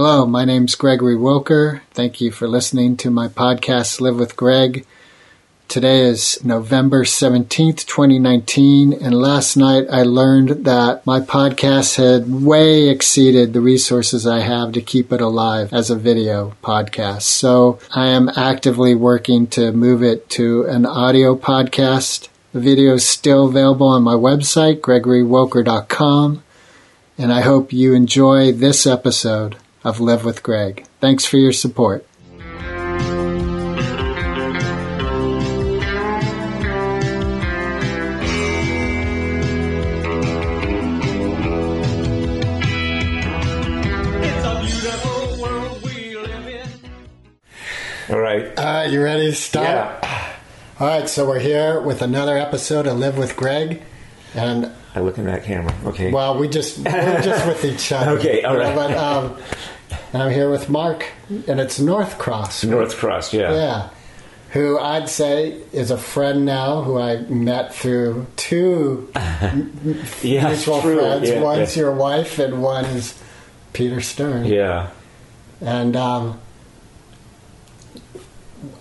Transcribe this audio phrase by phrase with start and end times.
[0.00, 1.80] Hello, my name's Gregory Wilker.
[1.90, 4.86] Thank you for listening to my podcast, Live with Greg.
[5.66, 12.88] Today is November 17th, 2019, and last night I learned that my podcast had way
[12.88, 17.22] exceeded the resources I have to keep it alive as a video podcast.
[17.22, 22.28] So I am actively working to move it to an audio podcast.
[22.52, 26.44] The video is still available on my website, gregorywilker.com,
[27.18, 30.84] and I hope you enjoy this episode of Live with Greg.
[31.00, 32.04] Thanks for your support.
[48.10, 48.46] All right.
[48.58, 49.66] All right, you ready to start?
[50.02, 50.34] Yeah.
[50.80, 53.82] All right, so we're here with another episode of Live with Greg,
[54.34, 55.74] and I look in that camera.
[55.84, 56.10] Okay.
[56.10, 58.12] well, we just we're just with each other.
[58.18, 58.70] Okay, All right.
[58.70, 58.88] you know.
[58.88, 59.36] But um,
[60.12, 62.64] and I'm here with Mark, and it's Northcross.
[62.68, 63.52] North Cross, yeah.
[63.54, 63.90] Yeah,
[64.50, 69.10] who I'd say is a friend now, who I met through two
[70.22, 70.98] Yeah, mutual true.
[70.98, 71.28] friends.
[71.28, 71.82] Yeah, One's yeah.
[71.82, 73.20] your wife, and one is
[73.72, 74.44] Peter Stern.
[74.46, 74.90] Yeah.
[75.60, 76.40] And um,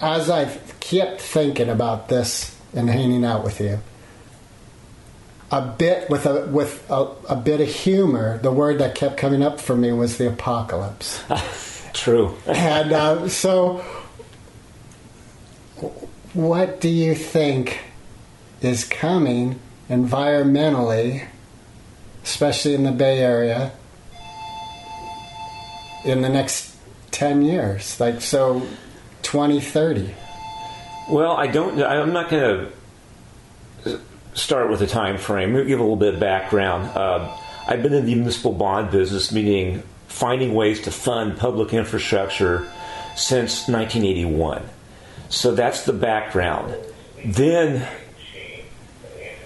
[0.01, 0.45] as I
[0.79, 3.79] kept thinking about this and hanging out with you,
[5.51, 9.41] a bit with a with a, a bit of humor, the word that kept coming
[9.41, 11.23] up for me was the apocalypse.
[11.93, 12.35] True.
[12.45, 13.83] and uh, so,
[16.33, 17.79] what do you think
[18.61, 21.27] is coming environmentally,
[22.23, 23.71] especially in the Bay Area,
[26.03, 26.75] in the next
[27.11, 27.99] 10 years?
[27.99, 28.67] Like, so
[29.23, 30.13] 2030.
[31.09, 31.81] Well, I don't.
[31.81, 32.71] I'm not going to
[34.37, 35.53] start with a time frame.
[35.53, 36.85] Give a little bit of background.
[36.95, 37.35] Uh,
[37.67, 42.71] I've been in the municipal bond business, meaning finding ways to fund public infrastructure
[43.15, 44.63] since 1981.
[45.29, 46.75] So that's the background.
[47.25, 47.85] Then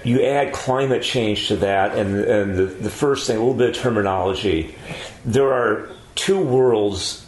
[0.04, 3.70] you add climate change to that, and, and the, the first thing, a little bit
[3.70, 4.76] of terminology.
[5.24, 7.26] There are two worlds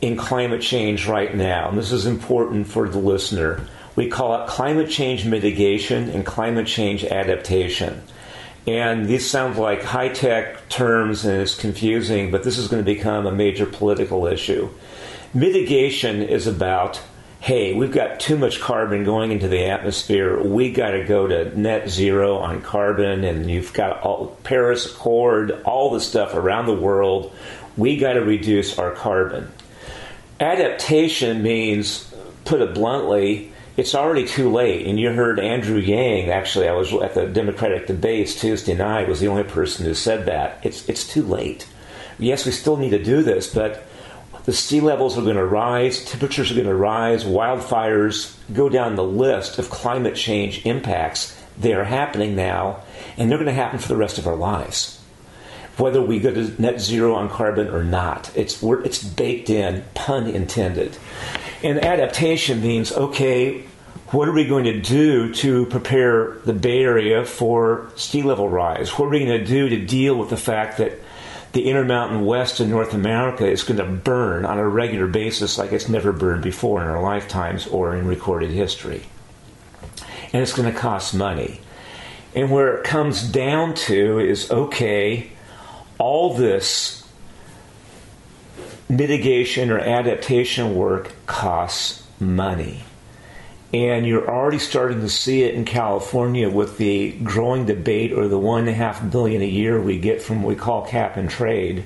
[0.00, 3.66] in climate change right now, and this is important for the listener.
[3.96, 8.02] We call it climate change mitigation and climate change adaptation.
[8.66, 12.94] And these sound like high tech terms and it's confusing, but this is going to
[12.94, 14.68] become a major political issue.
[15.32, 17.00] Mitigation is about
[17.46, 20.42] hey, we've got too much carbon going into the atmosphere.
[20.42, 25.52] We got to go to net zero on carbon, and you've got all, Paris Accord,
[25.64, 27.32] all the stuff around the world.
[27.76, 29.52] We got to reduce our carbon.
[30.40, 32.12] Adaptation means,
[32.44, 34.86] put it bluntly, it's already too late.
[34.86, 36.30] And you heard Andrew Yang.
[36.30, 39.08] Actually, I was at the Democratic debates Tuesday night.
[39.08, 40.58] Was the only person who said that.
[40.62, 41.68] It's it's too late.
[42.18, 43.86] Yes, we still need to do this, but
[44.46, 48.94] the sea levels are going to rise, temperatures are going to rise, wildfires go down
[48.94, 51.36] the list of climate change impacts.
[51.58, 52.82] They are happening now,
[53.16, 55.02] and they're going to happen for the rest of our lives.
[55.78, 60.26] Whether we go to net zero on carbon or not, it's it's baked in, pun
[60.26, 60.96] intended.
[61.62, 63.62] And adaptation means okay,
[64.08, 68.90] what are we going to do to prepare the Bay Area for sea level rise?
[68.90, 71.00] What are we going to do to deal with the fact that
[71.52, 75.72] the Intermountain West in North America is going to burn on a regular basis like
[75.72, 79.02] it's never burned before in our lifetimes or in recorded history.
[80.32, 81.60] And it's going to cost money.
[82.34, 85.30] And where it comes down to is okay,
[85.98, 87.05] all this
[88.88, 92.84] mitigation or adaptation work costs money.
[93.74, 98.38] And you're already starting to see it in California with the growing debate or the
[98.38, 101.28] one and a half billion a year we get from what we call cap and
[101.28, 101.84] trade,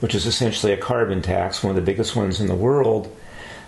[0.00, 3.14] which is essentially a carbon tax, one of the biggest ones in the world.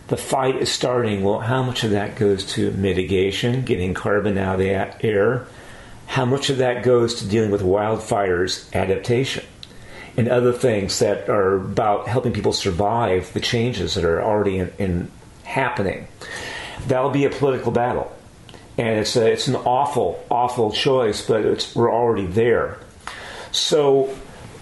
[0.08, 1.22] The fight is starting.
[1.22, 5.46] Well, how much of that goes to mitigation, getting carbon out of the air?
[6.06, 9.44] How much of that goes to dealing with wildfires, adaptation,
[10.20, 14.72] and other things that are about helping people survive the changes that are already in,
[14.78, 15.11] in
[15.44, 16.06] happening?
[16.87, 18.14] that'll be a political battle.
[18.78, 22.78] And it's, a, it's an awful, awful choice, but it's, we're already there.
[23.52, 24.05] So,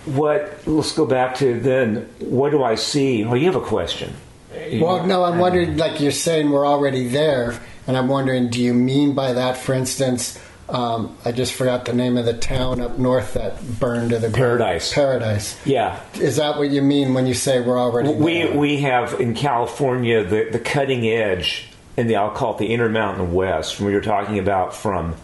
[0.06, 3.24] what, let's go back to then, what do I see?
[3.24, 4.14] Well, you have a question.
[4.50, 8.62] Well, no, I'm uh, wondering, like you're saying, we're already there, and I'm wondering, do
[8.62, 12.80] you mean by that, for instance, um, I just forgot the name of the town
[12.80, 14.34] up north that burned to the ground.
[14.34, 14.92] Paradise.
[14.92, 15.66] Paradise.
[15.66, 16.00] Yeah.
[16.14, 18.56] Is that what you mean when you say we're already We, there?
[18.56, 23.32] we have in California the, the cutting edge, in the, I'll call it the Intermountain
[23.32, 25.16] West, when you're talking about from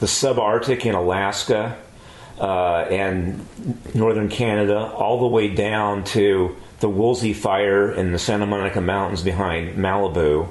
[0.00, 1.76] the subarctic in Alaska
[2.40, 3.46] uh, and
[3.94, 9.22] northern Canada all the way down to the Woolsey fire in the Santa Monica Mountains
[9.22, 10.48] behind Malibu,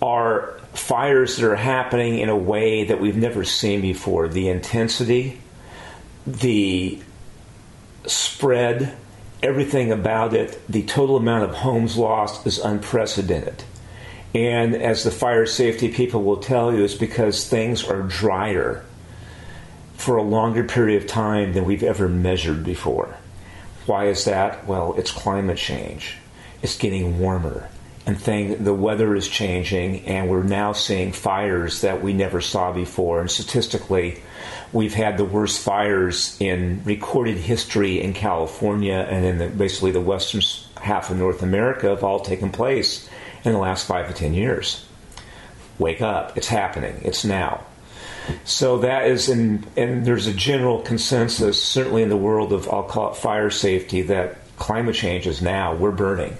[0.00, 4.28] are fires that are happening in a way that we've never seen before.
[4.28, 5.40] The intensity,
[6.26, 7.00] the
[8.06, 8.96] spread,
[9.42, 13.62] everything about it, the total amount of homes lost is unprecedented.
[14.34, 18.84] And as the fire safety people will tell you, it's because things are drier
[19.94, 23.16] for a longer period of time than we've ever measured before.
[23.86, 24.66] Why is that?
[24.66, 26.18] Well, it's climate change.
[26.62, 27.68] It's getting warmer
[28.08, 32.72] and thing the weather is changing and we're now seeing fires that we never saw
[32.72, 33.20] before.
[33.20, 34.22] And statistically
[34.72, 40.00] we've had the worst fires in recorded history in California and in the, basically the
[40.00, 40.40] western
[40.80, 43.06] half of North America have all taken place
[43.44, 44.86] in the last 5 to 10 years.
[45.78, 46.34] Wake up.
[46.34, 46.98] It's happening.
[47.02, 47.62] It's now.
[48.44, 52.84] So that is in and there's a general consensus certainly in the world of I'll
[52.84, 55.74] call it fire safety that climate change is now.
[55.74, 56.38] We're burning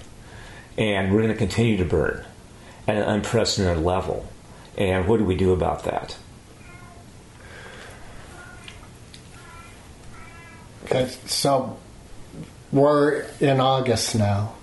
[0.79, 2.25] and we're going to continue to burn
[2.87, 4.25] at an unprecedented level.
[4.77, 6.17] And what do we do about that?
[11.27, 11.77] So
[12.71, 14.55] we're in August now,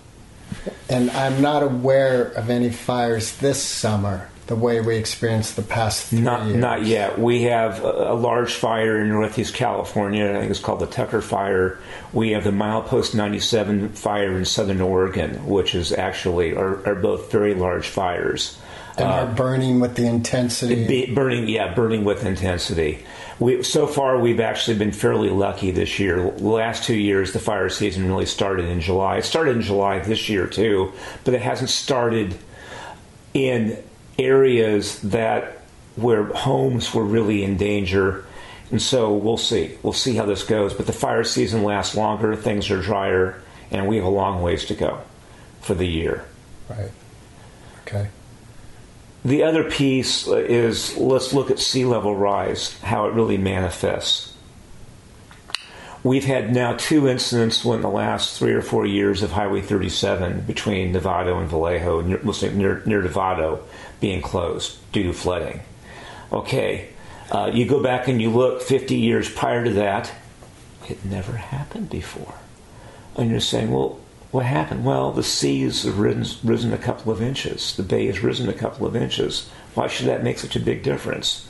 [0.89, 6.09] and I'm not aware of any fires this summer the way we experienced the past
[6.09, 6.57] three not, years.
[6.57, 7.19] Not yet.
[7.19, 10.31] We have a, a, large fire in Northeast California.
[10.31, 11.79] I think it's called the Tucker Fire.
[12.13, 17.33] We have the Milepost 97 fire in Southern Oregon, which is actually are, are both
[17.33, 18.59] very large fires.
[18.97, 20.87] And uh, are burning with the intensity.
[20.87, 23.05] Be, burning, yeah, burning with intensity.
[23.41, 26.31] We, so far, we've actually been fairly lucky this year.
[26.31, 29.19] The last two years, the fire season really started in July.
[29.19, 30.93] It started in July this year too,
[31.25, 32.39] but it hasn't started
[33.35, 33.83] in
[34.19, 35.63] areas that
[35.97, 38.25] where homes were really in danger.
[38.71, 39.77] And so we'll see.
[39.83, 40.75] We'll see how this goes.
[40.75, 43.41] But the fire season lasts longer, things are drier,
[43.71, 45.01] and we have a long ways to go
[45.61, 46.25] for the year.
[46.69, 46.91] Right.
[47.83, 48.09] Okay.
[49.25, 54.36] The other piece is let's look at sea level rise, how it really manifests.
[56.03, 60.43] We've had now two incidents in the last three or four years of Highway 37
[60.43, 62.21] between Novato and Vallejo, near,
[62.53, 63.61] near, near Novato,
[64.01, 65.61] being closed due to flooding.
[66.33, 66.89] Okay,
[67.31, 70.13] uh, you go back and you look 50 years prior to that,
[70.89, 72.35] it never happened before.
[73.17, 73.99] And you're saying, well,
[74.31, 74.85] what happened?
[74.85, 78.55] Well, the sea has risen, risen a couple of inches, the bay has risen a
[78.55, 79.49] couple of inches.
[79.75, 81.49] Why should that make such a big difference?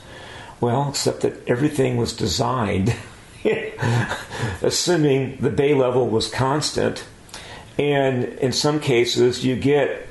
[0.59, 2.95] Well, except that everything was designed
[4.61, 7.05] assuming the bay level was constant.
[7.77, 10.07] And in some cases, you get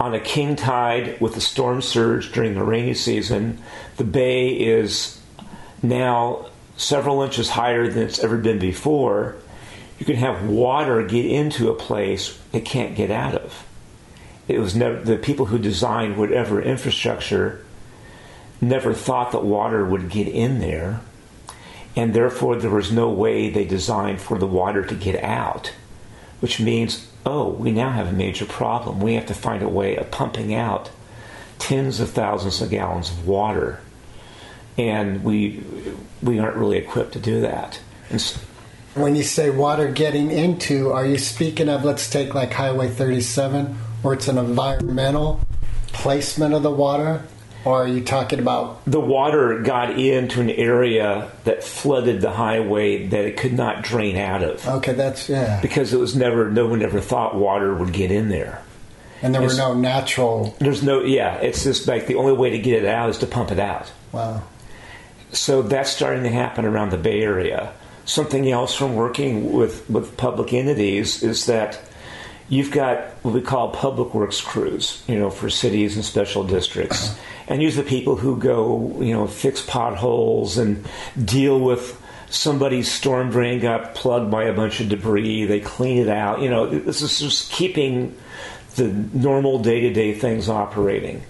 [0.00, 3.62] on a king tide with a storm surge during the rainy season,
[3.98, 5.20] the bay is
[5.82, 6.46] now
[6.76, 9.36] several inches higher than it's ever been before.
[9.98, 13.64] You can have water get into a place it can't get out of.
[14.48, 17.64] It was never the people who designed whatever infrastructure
[18.60, 21.00] never thought that water would get in there
[21.94, 25.72] and therefore there was no way they designed for the water to get out,
[26.40, 29.00] which means, oh, we now have a major problem.
[29.00, 30.90] We have to find a way of pumping out
[31.58, 33.80] tens of thousands of gallons of water,
[34.76, 35.62] and we
[36.22, 37.78] we aren't really equipped to do that.
[38.16, 38.40] So,
[38.94, 43.66] when you say water getting into, are you speaking of let's take like Highway 37,
[44.02, 45.40] where it's an environmental
[45.92, 47.22] placement of the water?
[47.64, 53.06] Or are you talking about the water got into an area that flooded the highway
[53.06, 54.66] that it could not drain out of?
[54.66, 55.60] Okay, that's yeah.
[55.60, 58.62] Because it was never no one ever thought water would get in there.
[59.22, 62.50] And there it's, were no natural There's no yeah, it's just like the only way
[62.50, 63.92] to get it out is to pump it out.
[64.10, 64.42] Wow.
[65.30, 67.72] So that's starting to happen around the Bay Area.
[68.04, 71.80] Something else from working with, with public entities is that
[72.48, 77.16] you've got what we call public works crews, you know, for cities and special districts
[77.48, 80.86] and use the people who go, you know, fix potholes and
[81.22, 85.44] deal with somebody's storm drain got plugged by a bunch of debris.
[85.44, 86.40] They clean it out.
[86.40, 88.16] You know, this is just keeping
[88.76, 91.22] the normal day to day things operating.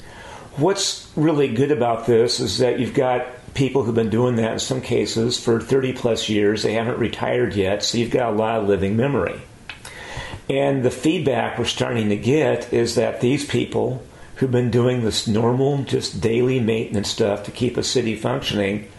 [0.57, 4.59] What's really good about this is that you've got people who've been doing that in
[4.59, 6.63] some cases for 30 plus years.
[6.63, 9.41] They haven't retired yet, so you've got a lot of living memory.
[10.49, 14.03] And the feedback we're starting to get is that these people
[14.43, 18.91] who've been doing this normal, just daily maintenance stuff to keep a city functioning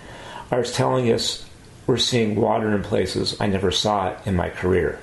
[0.49, 1.45] are telling us
[1.85, 4.99] we're seeing water in places I never saw it in my career.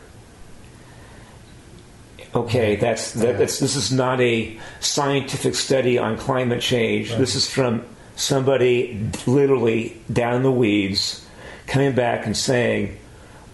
[2.34, 7.10] Okay, that's, that, that's this is not a scientific study on climate change.
[7.10, 7.18] Right.
[7.18, 7.84] This is from
[8.16, 11.26] somebody literally down in the weeds
[11.66, 12.96] coming back and saying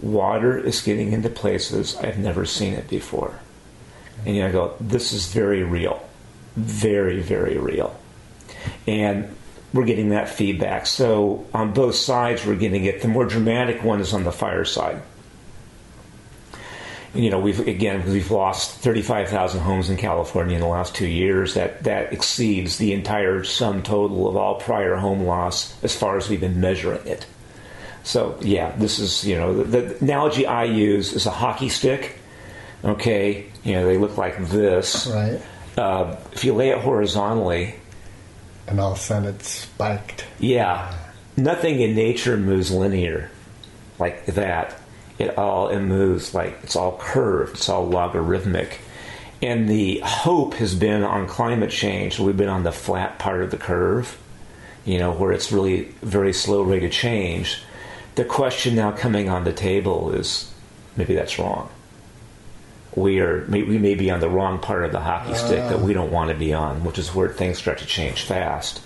[0.01, 3.41] water is getting into places I've never seen it before.
[4.25, 6.07] And you know, I go, this is very real.
[6.57, 7.99] Very, very real.
[8.87, 9.35] And
[9.73, 10.87] we're getting that feedback.
[10.87, 13.03] So on both sides, we're getting it.
[13.03, 15.03] The more dramatic one is on the fire side.
[17.15, 21.55] You know, we've again we've lost 35,000 homes in California in the last two years.
[21.55, 26.29] That that exceeds the entire sum total of all prior home loss as far as
[26.29, 27.27] we've been measuring it.
[28.03, 32.19] So yeah, this is you know the, the analogy I use is a hockey stick.
[32.85, 35.07] Okay, you know they look like this.
[35.07, 35.41] Right.
[35.77, 37.75] Uh, if you lay it horizontally,
[38.67, 40.25] And all of a sudden it's spiked.
[40.39, 40.93] yeah,
[41.37, 43.31] nothing in nature moves linear
[43.99, 44.75] like that.
[45.19, 47.55] It all it moves like it's all curved.
[47.57, 48.81] It's all logarithmic.
[49.43, 52.19] And the hope has been on climate change.
[52.19, 54.17] We've been on the flat part of the curve,
[54.87, 57.59] you know, where it's really very slow rate of change.
[58.15, 60.51] The question now coming on the table is
[60.97, 61.69] maybe that's wrong.
[62.97, 65.81] We are may- we may be on the wrong part of the hockey stick that
[65.81, 68.81] we don't want to be on, which is where things start to change fast.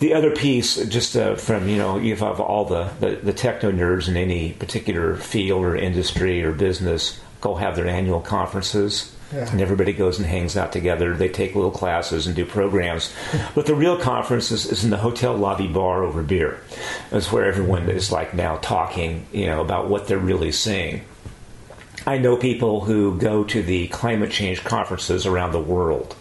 [0.00, 3.70] The other piece, just uh, from you know, you have all the, the the techno
[3.70, 9.50] nerds in any particular field or industry or business go have their annual conferences, Yeah.
[9.50, 11.14] and everybody goes and hangs out together.
[11.16, 13.14] They take little classes and do programs,
[13.54, 16.60] but the real conference is, is in the hotel lobby bar over beer.
[17.10, 21.02] That's where everyone is like now talking, you know, about what they're really saying.
[22.10, 26.16] I know people who go to the climate change conferences around the world.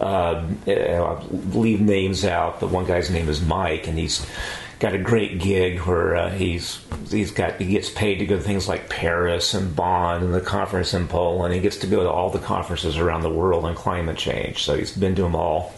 [0.00, 4.26] Um, uh, I'll leave names out, but one guy's name is Mike, and he's
[4.80, 8.42] got a great gig where uh, he's he's got he gets paid to go to
[8.42, 11.54] things like Paris and Bonn and the conference in Poland.
[11.54, 14.64] He gets to go to all the conferences around the world on climate change.
[14.64, 15.72] So he's been to them all,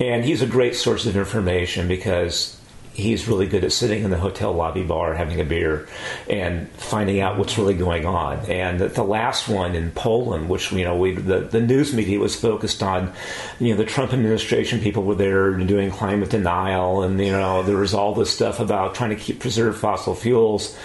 [0.00, 2.60] and he's a great source of information because
[2.94, 5.88] he's really good at sitting in the hotel lobby bar having a beer
[6.28, 8.38] and finding out what's really going on.
[8.50, 12.38] And the, last one in Poland, which you know, we the, the news media was
[12.38, 13.12] focused on,
[13.58, 17.76] you know, the Trump administration people were there doing climate denial, and you know, there
[17.76, 20.76] was all this stuff about trying to keep preserve fossil fuels.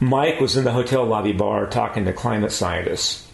[0.00, 3.28] Mike was in the hotel lobby bar talking to climate scientists.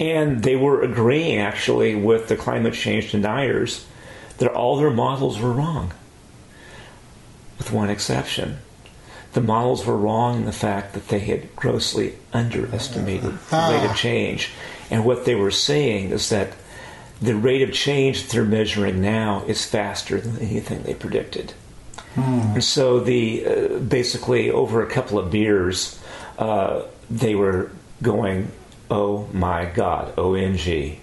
[0.00, 3.84] And they were agreeing actually with the climate change deniers
[4.36, 5.92] that all their models were wrong
[7.58, 8.58] with one exception.
[9.34, 13.96] The models were wrong in the fact that they had grossly underestimated the rate of
[13.96, 14.50] change.
[14.90, 16.54] And what they were saying is that
[17.20, 21.52] the rate of change that they're measuring now is faster than anything they predicted.
[22.16, 26.00] And so the uh, basically over a couple of beers,
[26.38, 27.70] uh, they were
[28.02, 28.50] going,
[28.90, 30.98] "Oh my God, OMG,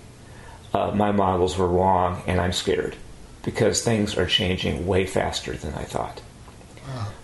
[0.74, 2.96] uh, my models were wrong, and I'm scared
[3.44, 6.22] because things are changing way faster than I thought."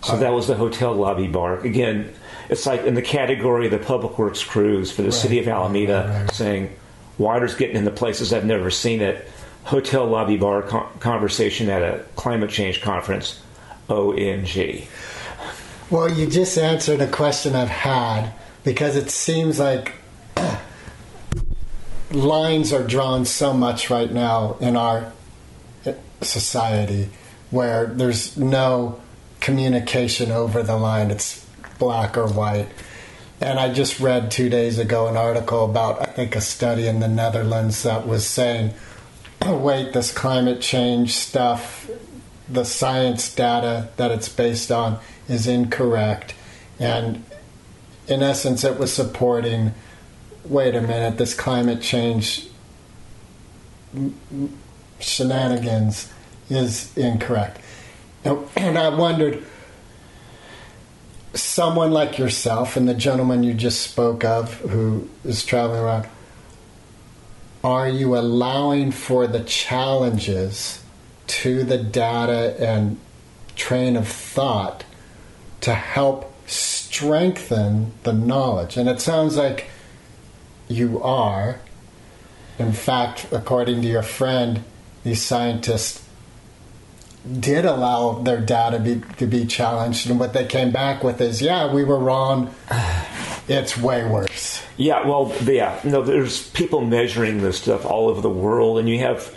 [0.04, 1.60] So that was the hotel lobby bar.
[1.60, 2.12] Again,
[2.48, 6.08] it's like in the category of the public works crews for the city of Alameda
[6.08, 6.30] right, right.
[6.32, 6.76] saying,
[7.18, 9.28] water's getting into places I've never seen it.
[9.64, 13.40] Hotel lobby bar con- conversation at a climate change conference.
[13.88, 14.86] OMG.
[15.90, 18.32] Well, you just answered a question I've had
[18.64, 19.94] because it seems like
[22.10, 25.12] lines are drawn so much right now in our
[25.84, 27.10] eh, society
[27.50, 29.00] where there's no
[29.42, 31.10] communication over the line.
[31.10, 31.44] It's
[31.78, 32.68] black or white.
[33.40, 37.00] And I just read two days ago an article about, I think, a study in
[37.00, 38.72] the Netherlands that was saying,
[39.42, 41.90] oh, wait, this climate change stuff,
[42.48, 46.34] the science data that it's based on is incorrect.
[46.78, 47.24] And
[48.08, 49.74] in essence, it was supporting
[50.44, 52.48] wait a minute, this climate change
[54.98, 56.12] shenanigans
[56.50, 57.60] is incorrect.
[58.56, 59.44] And, I wondered,
[61.34, 66.06] someone like yourself and the gentleman you just spoke of who is traveling around,
[67.64, 70.82] are you allowing for the challenges
[71.28, 72.98] to the data and
[73.54, 74.84] train of thought
[75.60, 78.76] to help strengthen the knowledge?
[78.76, 79.70] And it sounds like
[80.68, 81.60] you are.
[82.58, 84.64] In fact, according to your friend,
[85.04, 86.01] these scientists
[87.40, 91.40] did allow their data be, to be challenged, and what they came back with is,
[91.40, 92.54] yeah, we were wrong.
[93.48, 94.62] It's way worse.
[94.76, 99.00] Yeah, well, yeah, no, there's people measuring this stuff all over the world, and you
[99.00, 99.36] have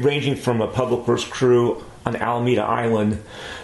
[0.00, 3.22] ranging from a public works crew on Alameda Island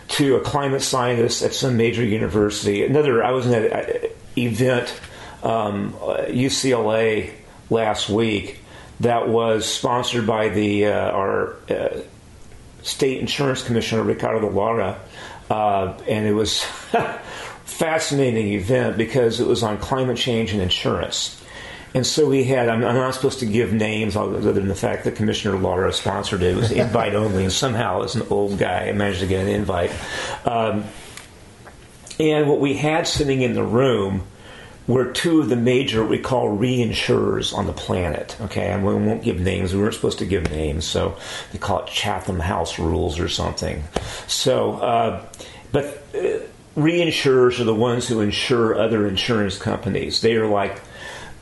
[0.08, 2.84] to a climate scientist at some major university.
[2.84, 4.99] Another, I was in an event,
[5.42, 7.32] um, UCLA
[7.68, 8.60] last week,
[9.00, 12.00] that was sponsored by the uh, our uh,
[12.82, 14.99] state insurance commissioner Ricardo Lara,
[15.50, 17.18] uh, and it was a
[17.64, 21.37] fascinating event because it was on climate change and insurance.
[21.92, 25.04] And so we had, I'm, I'm, not supposed to give names other than the fact
[25.04, 26.52] that Commissioner Lara sponsored it.
[26.52, 29.49] It was invite only, and somehow, as an old guy, I managed to get an
[29.49, 29.90] invite.
[30.44, 30.84] Um,
[32.20, 34.22] and what we had sitting in the room
[34.90, 38.37] were two of the major, we call reinsurers on the planet.
[38.40, 39.73] Okay, and we won't give names.
[39.73, 41.16] We weren't supposed to give names, so
[41.52, 43.85] they call it Chatham House rules or something.
[44.26, 45.25] So, uh,
[45.73, 46.40] but uh,
[46.76, 50.20] reinsurers are the ones who insure other insurance companies.
[50.20, 50.80] They are like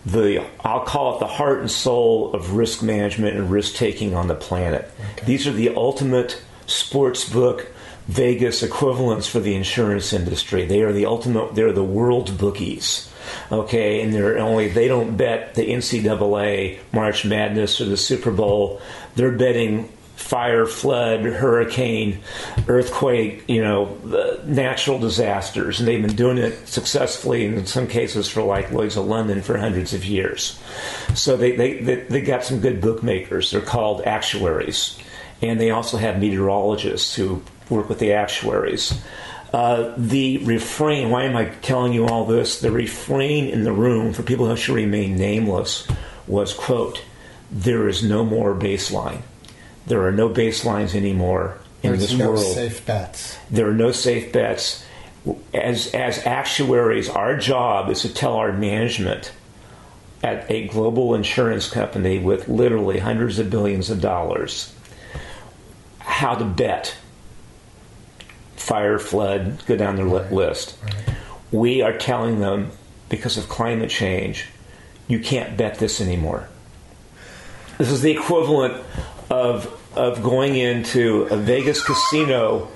[0.04, 4.28] the I'll call it the heart and soul of risk management and risk taking on
[4.28, 4.90] the planet.
[5.16, 5.26] Okay.
[5.26, 7.70] These are the ultimate sports book
[8.08, 10.64] Vegas equivalents for the insurance industry.
[10.64, 11.54] They are the ultimate.
[11.54, 13.07] They're the world bookies.
[13.50, 18.80] Okay, and they're only they don't bet the NCAA March Madness or the Super Bowl.
[19.16, 22.18] They're betting fire, flood, hurricane,
[22.66, 23.86] earthquake, you know,
[24.44, 25.78] natural disasters.
[25.78, 29.56] And they've been doing it successfully in some cases for like Lloyd's of London for
[29.56, 30.60] hundreds of years.
[31.14, 33.52] So they, they, they, they got some good bookmakers.
[33.52, 34.98] They're called actuaries.
[35.40, 39.00] And they also have meteorologists who work with the actuaries.
[39.52, 42.60] Uh, the refrain, why am I telling you all this?
[42.60, 45.88] The refrain in the room for people who should remain nameless
[46.26, 47.02] was, quote,
[47.50, 49.22] there is no more baseline.
[49.86, 52.54] There are no baselines anymore in There's this no world.
[52.54, 53.38] safe bets.
[53.50, 54.84] There are no safe bets.
[55.54, 59.32] As as actuaries, our job is to tell our management
[60.22, 64.74] at a global insurance company with literally hundreds of billions of dollars
[66.00, 66.96] how to bet
[68.58, 70.32] fire, flood, go down the right.
[70.32, 70.76] list.
[70.82, 71.16] Right.
[71.50, 72.70] We are telling them
[73.08, 74.46] because of climate change,
[75.06, 76.48] you can't bet this anymore.
[77.78, 78.82] This is the equivalent
[79.30, 82.68] of of going into a Vegas casino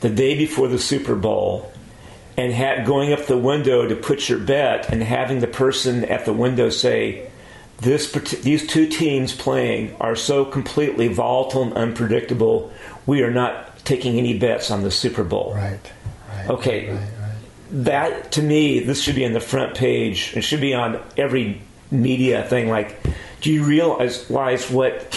[0.00, 1.70] the day before the Super Bowl
[2.36, 6.24] and ha- going up the window to put your bet and having the person at
[6.24, 7.30] the window say,
[7.78, 8.10] this,
[8.42, 12.72] these two teams playing are so completely volatile and unpredictable,
[13.06, 15.52] we are not taking any bets on the Super Bowl.
[15.54, 15.78] Right.
[16.28, 16.90] right okay.
[16.90, 17.84] Right, right.
[17.84, 20.34] That, to me, this should be on the front page.
[20.36, 22.68] It should be on every media thing.
[22.68, 23.00] Like,
[23.40, 24.28] do you realize
[24.70, 25.14] what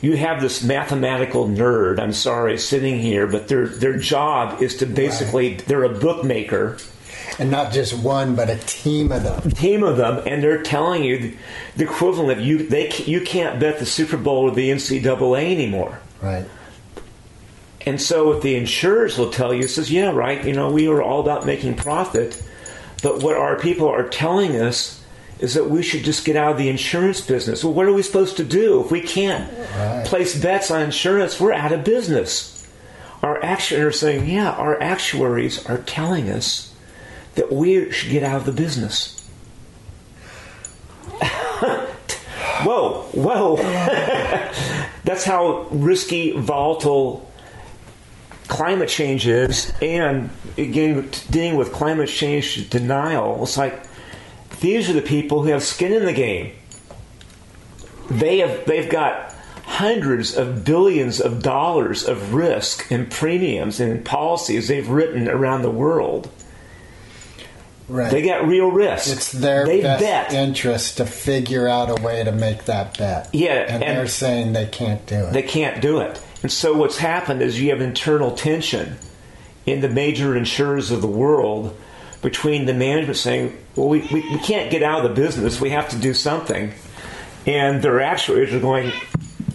[0.00, 4.86] you have this mathematical nerd, I'm sorry, sitting here, but their their job is to
[4.86, 6.78] basically they're a bookmaker.
[7.38, 9.50] And not just one, but a team of them.
[9.52, 11.34] Team of them, and they're telling you
[11.76, 12.68] the equivalent of you.
[12.68, 15.98] They you can't bet the Super Bowl or the NCAA anymore.
[16.20, 16.44] Right.
[17.84, 20.44] And so, what the insurers will tell you says, yeah, right.
[20.44, 22.40] You know, we are all about making profit,
[23.02, 25.02] but what our people are telling us
[25.40, 27.64] is that we should just get out of the insurance business.
[27.64, 30.06] Well, what are we supposed to do if we can't right.
[30.06, 31.40] place bets on insurance?
[31.40, 32.68] We're out of business.
[33.22, 36.72] Our actuaries are saying, yeah, our actuaries are telling us
[37.34, 39.28] that we should get out of the business.
[42.62, 43.56] whoa, whoa.
[45.04, 47.31] That's how risky, volatile
[48.48, 49.72] climate change is.
[49.80, 53.82] And again, dealing with climate change denial, it's like,
[54.60, 56.52] these are the people who have skin in the game.
[58.10, 64.68] They have they've got hundreds of billions of dollars of risk and premiums and policies
[64.68, 66.30] they've written around the world.
[67.88, 68.10] Right.
[68.10, 69.14] They got real risk.
[69.14, 70.32] It's their they best bet.
[70.32, 73.28] interest to figure out a way to make that bet.
[73.32, 75.32] Yeah, and, and they're saying they can't do it.
[75.32, 76.20] They can't do it.
[76.42, 78.96] And so what's happened is you have internal tension
[79.64, 81.76] in the major insurers of the world
[82.20, 85.70] between the management saying, well, we, we, we can't get out of the business, we
[85.70, 86.72] have to do something.
[87.46, 88.92] And their actuaries are going,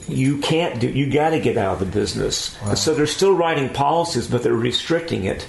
[0.08, 2.58] you can't do, you got to get out of the business.
[2.62, 2.74] Wow.
[2.76, 5.48] So they're still writing policies, but they're restricting it.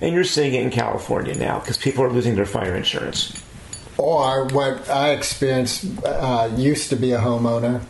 [0.00, 3.42] And you're seeing it in California now because people are losing their fire insurance.
[3.96, 7.80] Or what I experienced uh, used to be a homeowner,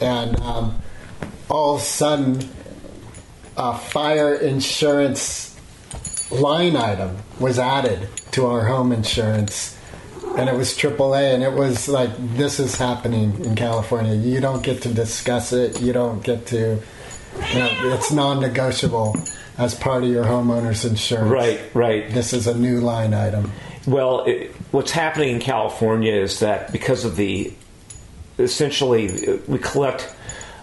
[0.00, 0.80] and um,
[1.50, 2.48] all of a sudden,
[3.56, 5.56] a fire insurance
[6.30, 9.76] line item was added to our home insurance
[10.36, 14.14] and it was AAA, and it was like this is happening in California.
[14.14, 15.80] You don't get to discuss it.
[15.80, 16.80] You don't get to,
[17.52, 19.16] you know, it's non-negotiable
[19.58, 21.30] as part of your homeowner's insurance.
[21.30, 22.10] Right, right.
[22.10, 23.50] This is a new line item.
[23.86, 27.52] Well, it, what's happening in California is that because of the
[28.38, 30.14] essentially we collect,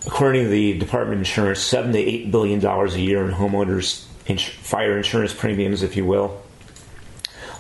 [0.05, 4.05] according to the Department of Insurance, seven to eight billion dollars a year in homeowners
[4.27, 6.41] ins- fire insurance premiums, if you will.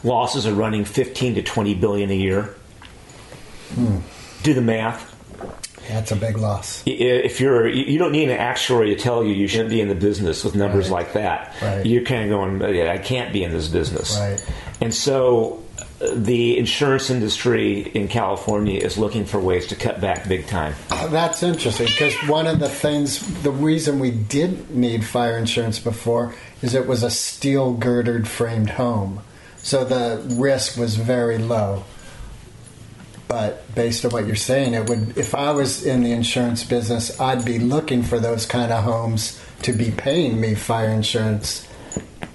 [0.03, 2.53] Losses are running 15 to 20 billion a year.
[3.73, 3.97] Hmm.
[4.43, 5.13] Do the math.
[5.89, 6.83] That's a big loss.
[6.85, 9.95] If you're, you don't need an actuary to tell you you shouldn't be in the
[9.95, 11.03] business with numbers Right.
[11.05, 11.55] like that.
[11.61, 11.85] Right.
[11.85, 14.17] You're kind of going, "Yeah, I can't be in this business.
[14.19, 14.45] Right.
[14.81, 15.63] And so
[15.99, 20.75] the insurance industry in California is looking for ways to cut back big time.
[20.91, 25.79] Oh, That's interesting because one of the things, the reason we did need fire insurance
[25.79, 29.21] before is it was a steel girdered framed home.
[29.57, 31.83] So the risk was very low.
[33.27, 37.19] But based on what you're saying, it would if I was in the insurance business,
[37.19, 41.67] I'd be looking for those kind of homes to be paying me fire insurance.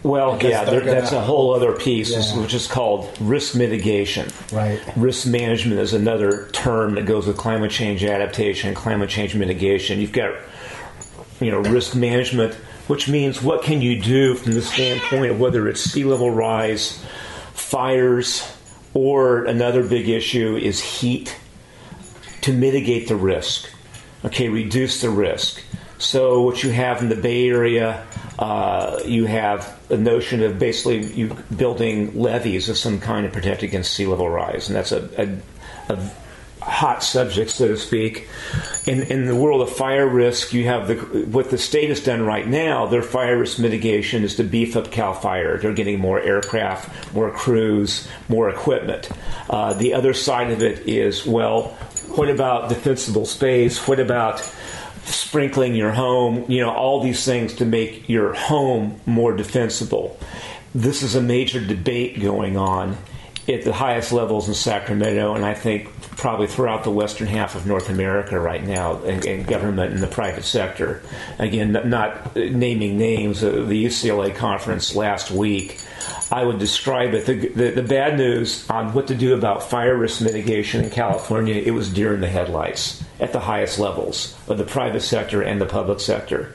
[0.03, 2.41] Well, Because yeah, there, that's a whole other piece, Yeah.
[2.41, 4.29] which is called risk mitigation.
[4.53, 4.81] Right.
[4.97, 10.01] Risk management is another term that goes with climate change adaptation and climate change mitigation.
[10.01, 10.35] You've got,
[11.41, 12.55] you know, risk management,
[12.89, 17.01] which means what can you do from the standpoint of whether it's sea level rise,
[17.55, 18.43] fires,
[18.95, 21.37] or another big issue is heat
[22.41, 23.71] to mitigate the risk.
[24.25, 25.63] Okay, reduce the risk.
[26.03, 28.05] So what you have in the Bay Area,
[28.37, 33.63] uh, you have a notion of basically you building levees of some kind to protect
[33.63, 35.09] against sea level rise, and that's a,
[35.89, 36.13] a, a
[36.61, 38.29] hot subject, so to speak.
[38.85, 42.27] In, in the world of fire risk, you have the what the state has done
[42.27, 42.87] right now.
[42.87, 45.57] Their fire risk mitigation is to beef up Cal Fire.
[45.57, 49.09] They're getting more aircraft, more crews, more equipment.
[49.49, 51.69] Uh, the other side of it is well,
[52.17, 53.87] what about defensible space?
[53.87, 54.41] What about
[55.05, 56.45] sprinkling your home?
[56.49, 60.19] You know, all these things to make your home more defensible.
[60.75, 62.97] This is a major debate going on
[63.49, 67.67] at the highest levels in Sacramento, and I think probably throughout the western half of
[67.67, 71.03] North America right now, in, in government and the private sector.
[71.39, 75.81] Again, not naming names, uh, the UCLA conference last week.
[76.31, 77.27] I would describe it.
[77.27, 81.57] The, the, the bad news on what to do about fire risk mitigation in California,
[81.57, 85.61] it was deer in the headlights at the highest levels of the private sector and
[85.61, 86.55] the public sector.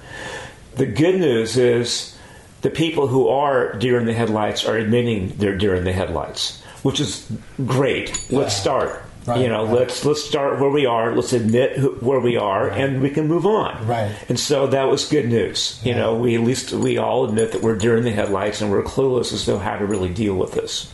[0.76, 2.16] The good news is
[2.62, 6.62] the people who are deer in the headlights are admitting they're deer in the headlights,
[6.84, 7.32] which is
[7.66, 8.28] great.
[8.30, 9.02] Let's start.
[9.26, 9.80] Right, you know, right.
[9.80, 11.14] let's let's start where we are.
[11.16, 13.86] Let's admit who, where we are, and we can move on.
[13.86, 14.16] Right.
[14.30, 15.82] And so that was good news.
[15.84, 18.72] You know, we at least we all admit that we're deer in the headlights, and
[18.72, 20.90] we're clueless as to how to really deal with this.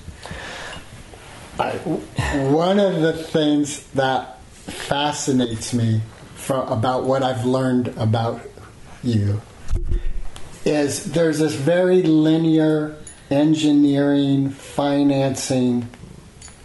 [1.58, 4.33] One of the things that
[4.65, 6.02] fascinates me
[6.36, 8.41] from, about what I've learned about
[9.04, 9.41] you
[10.65, 12.95] is there's this very linear
[13.30, 15.89] engineering, financing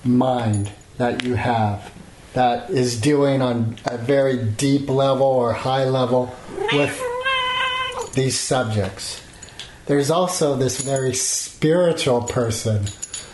[0.05, 1.93] mind that you have
[2.35, 6.35] that is doing on a very deep level or high level
[6.73, 7.03] with
[8.15, 9.23] these subjects.
[9.87, 12.87] There's also this very spiritual person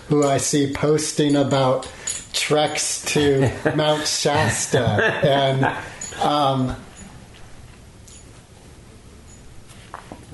[0.09, 1.91] who I see posting about
[2.35, 5.65] treks to Mount Shasta and
[6.21, 6.77] um,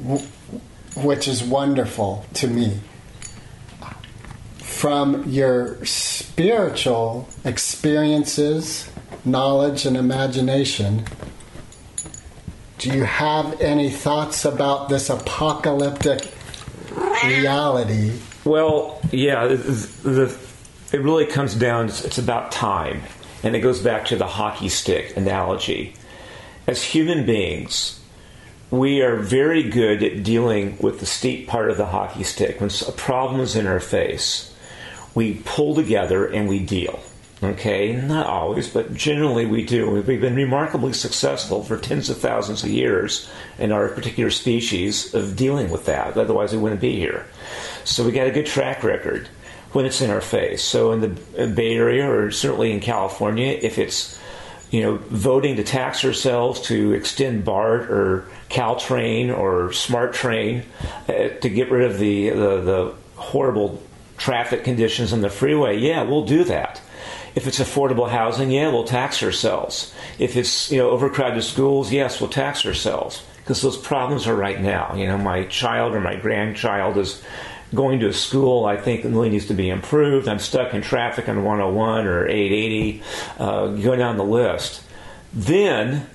[0.02, 0.26] w-
[0.96, 2.80] which is wonderful to me.
[4.58, 8.90] From your spiritual experiences,
[9.24, 11.04] knowledge, and imagination,
[12.78, 16.32] do you have any thoughts about this apocalyptic
[17.24, 18.18] reality?
[18.44, 20.49] Well, yeah, the, the,
[20.92, 21.86] it really comes down.
[21.86, 23.02] It's about time,
[23.42, 25.94] and it goes back to the hockey stick analogy.
[26.66, 28.00] As human beings,
[28.70, 32.60] we are very good at dealing with the steep part of the hockey stick.
[32.60, 34.54] When a problem is in our face,
[35.14, 37.00] we pull together and we deal.
[37.42, 39.90] Okay, not always, but generally we do.
[39.90, 45.36] We've been remarkably successful for tens of thousands of years in our particular species of
[45.36, 46.18] dealing with that.
[46.18, 47.26] Otherwise, we wouldn't be here.
[47.84, 49.26] So we got a good track record
[49.72, 50.62] when it's in our face.
[50.62, 54.18] So in the Bay Area, or certainly in California, if it's
[54.70, 60.64] you know voting to tax ourselves to extend BART or Caltrain or Smart Train
[61.08, 63.82] uh, to get rid of the, the the horrible
[64.16, 66.80] traffic conditions on the freeway, yeah, we'll do that.
[67.34, 69.94] If it's affordable housing, yeah, we'll tax ourselves.
[70.18, 74.60] If it's you know overcrowded schools, yes, we'll tax ourselves because those problems are right
[74.60, 74.94] now.
[74.94, 77.22] You know, my child or my grandchild is
[77.74, 80.28] going to a school I think really needs to be improved.
[80.28, 83.02] I'm stuck in traffic on 101 or 880.
[83.38, 84.82] Uh, go down the list.
[85.32, 86.06] Then,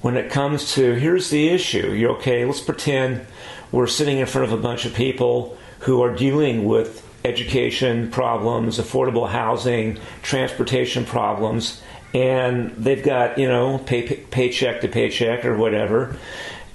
[0.00, 2.44] when it comes to here's the issue, you're okay?
[2.44, 3.26] Let's pretend
[3.70, 8.78] we're sitting in front of a bunch of people who are dealing with education problems,
[8.78, 11.82] affordable housing, transportation problems,
[12.14, 16.16] and they've got, you know, pay, pay, paycheck to paycheck or whatever.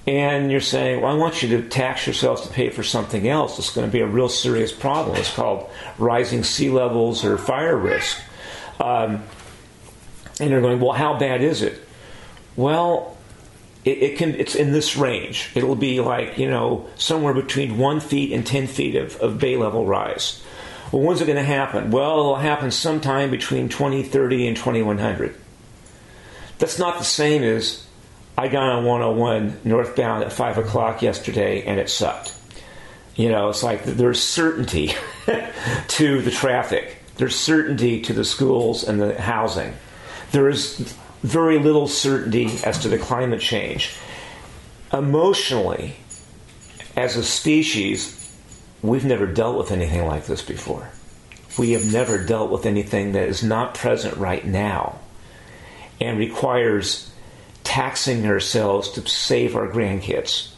[0.06, 3.58] And you're saying, well, I want you to tax yourselves to pay for something else.
[3.58, 5.16] It's going to be a real serious problem.
[5.16, 8.22] It's called rising sea levels or fire risk.
[8.82, 9.24] Um,
[10.40, 11.82] and they're going, well, how bad is it?
[12.58, 13.18] Well,
[13.86, 14.36] it, it, can.
[14.36, 15.50] It's in this range.
[15.56, 19.58] It'll be like you know somewhere between one feet and ten feet of, of bay
[19.58, 20.42] level rise.
[20.92, 21.92] Well, when's it going to happen?
[21.92, 25.36] Well, it'll happen sometime between 2030 and 2100.
[26.60, 27.86] That's not the same as
[28.38, 32.34] I got on 101 northbound at 5 o'clock yesterday and it sucked.
[33.16, 34.94] You know, it's like there's certainty
[35.88, 39.74] to the traffic, there's certainty to the schools and the housing.
[40.32, 43.96] There is very little certainty as to the climate change.
[44.92, 45.96] Emotionally,
[46.96, 48.36] as a species,
[48.82, 50.90] we've never dealt with anything like this before.
[51.58, 55.00] We have never dealt with anything that is not present right now
[56.02, 57.13] and requires
[57.74, 60.52] taxing ourselves to save our grandkids.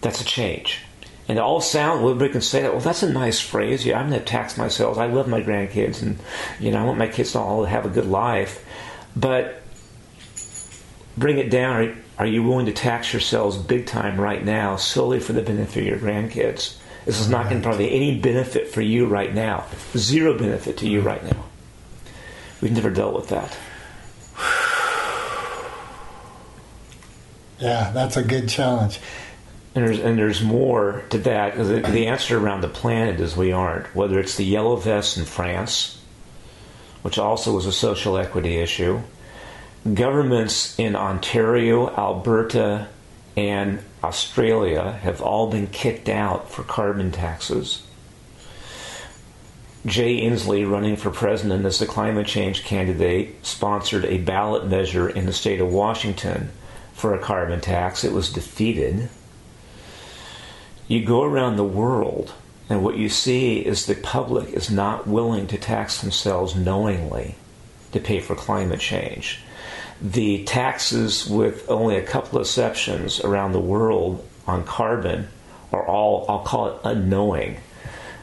[0.00, 0.80] That's a change.
[1.28, 3.84] And it all sounds, everybody can say that, well, that's a nice phrase.
[3.84, 4.96] Yeah, I'm going to tax myself.
[4.96, 6.16] I love my grandkids and,
[6.58, 8.64] you know, I want my kids to all have a good life.
[9.14, 9.60] But
[11.18, 12.02] bring it down.
[12.16, 15.86] Are you willing to tax yourselves big time right now solely for the benefit of
[15.86, 16.78] your grandkids?
[17.04, 19.66] This is not going to provide any benefit for you right now.
[19.98, 21.08] Zero benefit to you mm-hmm.
[21.08, 21.44] right now.
[22.62, 23.54] We've never dealt with that.
[27.60, 28.98] Yeah, that's a good challenge.
[29.74, 31.56] And there's, and there's more to that.
[31.56, 33.94] The, the answer around the planet is we aren't.
[33.94, 36.02] Whether it's the yellow vests in France,
[37.02, 39.00] which also was a social equity issue,
[39.94, 42.88] governments in Ontario, Alberta,
[43.36, 47.86] and Australia have all been kicked out for carbon taxes.
[49.86, 55.26] Jay Inslee, running for president as the climate change candidate, sponsored a ballot measure in
[55.26, 56.50] the state of Washington
[57.00, 58.04] for a carbon tax.
[58.04, 59.08] It was defeated.
[60.86, 62.32] You go around the world,
[62.68, 67.36] and what you see is the public is not willing to tax themselves knowingly
[67.92, 69.40] to pay for climate change
[70.00, 75.28] the taxes, with only a couple of exceptions around the world on carbon,
[75.72, 77.58] are all, I'll call it unknowing.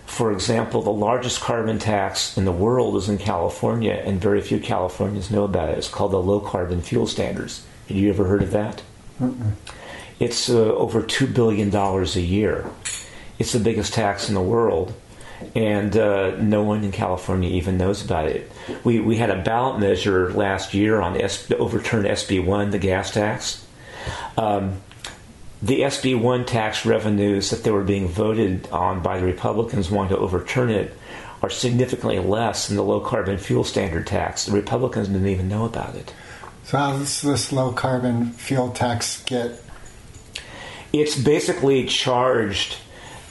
[0.05, 4.59] For example, the largest carbon tax in the world is in California, and very few
[4.59, 5.77] Californians know about it.
[5.77, 7.65] It's called the Low Carbon Fuel Standards.
[7.87, 8.81] Have you ever heard of that?
[9.19, 9.53] Mm-mm.
[10.19, 12.69] It's uh, over $2 billion a year.
[13.39, 14.93] It's the biggest tax in the world
[15.55, 18.51] and uh, no one in California even knows about it.
[18.83, 23.11] We we had a ballot measure last year on S, overturn SB one, the gas
[23.11, 23.65] tax.
[24.35, 24.81] Um,
[25.61, 30.15] the SB one tax revenues that they were being voted on by the Republicans wanting
[30.15, 30.95] to overturn it
[31.41, 34.45] are significantly less than the low carbon fuel standard tax.
[34.45, 36.13] The Republicans didn't even know about it.
[36.67, 39.63] So how does this low carbon fuel tax get?
[40.91, 42.75] It's basically charged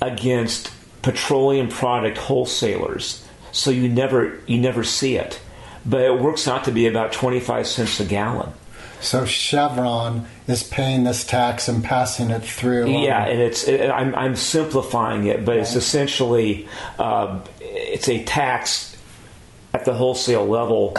[0.01, 0.72] against
[1.03, 3.22] petroleum product wholesalers,
[3.53, 5.38] so you never you never see it.
[5.85, 8.55] But it works out to be about twenty five cents a gallon.
[9.03, 12.88] So Chevron is paying this tax and passing it through.
[12.88, 16.66] Yeah, and it's it, I'm, I'm simplifying it, but it's essentially
[16.99, 18.96] uh, it's a tax
[19.75, 20.96] at the wholesale level.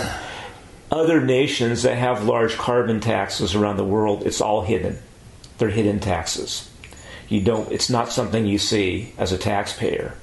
[0.91, 5.00] Other nations that have large carbon taxes around the world, it's all hidden.
[5.58, 6.69] They're hidden taxes.
[7.28, 10.15] You don't it's not something you see as a taxpayer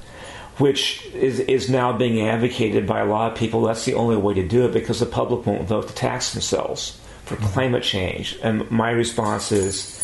[0.58, 3.62] which is, is now being advocated by a lot of people.
[3.62, 7.00] That's the only way to do it because the public won't vote to tax themselves
[7.24, 7.46] for mm-hmm.
[7.46, 8.38] climate change.
[8.42, 10.00] And my response is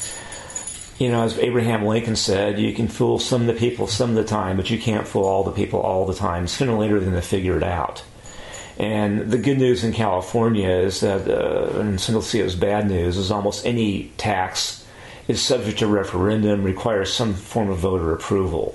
[0.98, 4.16] you know as abraham lincoln said you can fool some of the people some of
[4.16, 6.46] the time but you can't fool all the people all the time.
[6.46, 8.02] Sooner or later they're going to figure it out
[8.80, 13.18] and the good news in California is that, uh, and see it as bad news,
[13.18, 14.86] is almost any tax
[15.28, 18.74] is subject to referendum, requires some form of voter approval.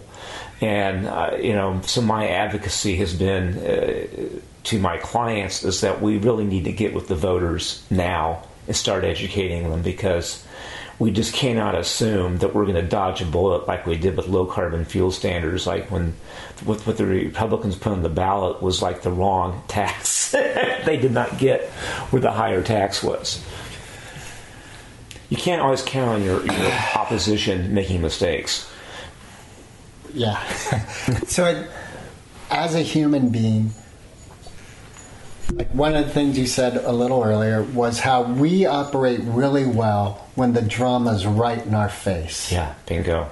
[0.62, 6.04] And, uh, you know, so my advocacy has been uh, to my clients is that
[6.04, 10.46] we really need to get with the voters now and start educating them because
[10.98, 14.28] we just cannot assume that we're going to dodge a bullet like we did with
[14.28, 15.68] low carbon fuel standards.
[15.68, 16.14] Like when
[16.64, 20.32] what, what the Republicans put on the ballot was like the wrong tax.
[20.32, 21.70] they did not get
[22.12, 23.44] where the higher tax was
[25.30, 28.72] you can't always count on your, your opposition making mistakes.
[30.14, 30.42] Yeah.
[31.28, 31.70] so, it,
[32.50, 33.72] as a human being,
[35.52, 39.66] like one of the things you said a little earlier was how we operate really
[39.66, 42.52] well when the drama's right in our face.
[42.52, 43.30] Yeah, bingo.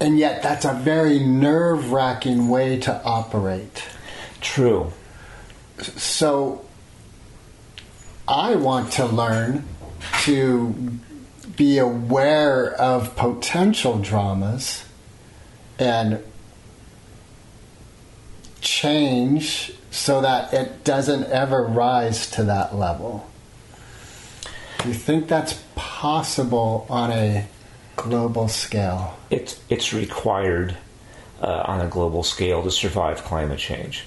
[0.00, 3.84] And yet, that's a very nerve wracking way to operate.
[4.40, 4.92] True.
[5.78, 6.66] So,
[8.28, 9.64] I want to learn
[10.22, 10.74] to
[11.56, 14.84] be aware of potential dramas
[15.78, 16.22] and
[18.60, 23.28] change so that it doesn't ever rise to that level.
[24.82, 27.46] Do you think that's possible on a
[27.96, 29.16] global scale?
[29.30, 30.76] It's it's required
[31.40, 34.04] uh, on a global scale to survive climate change.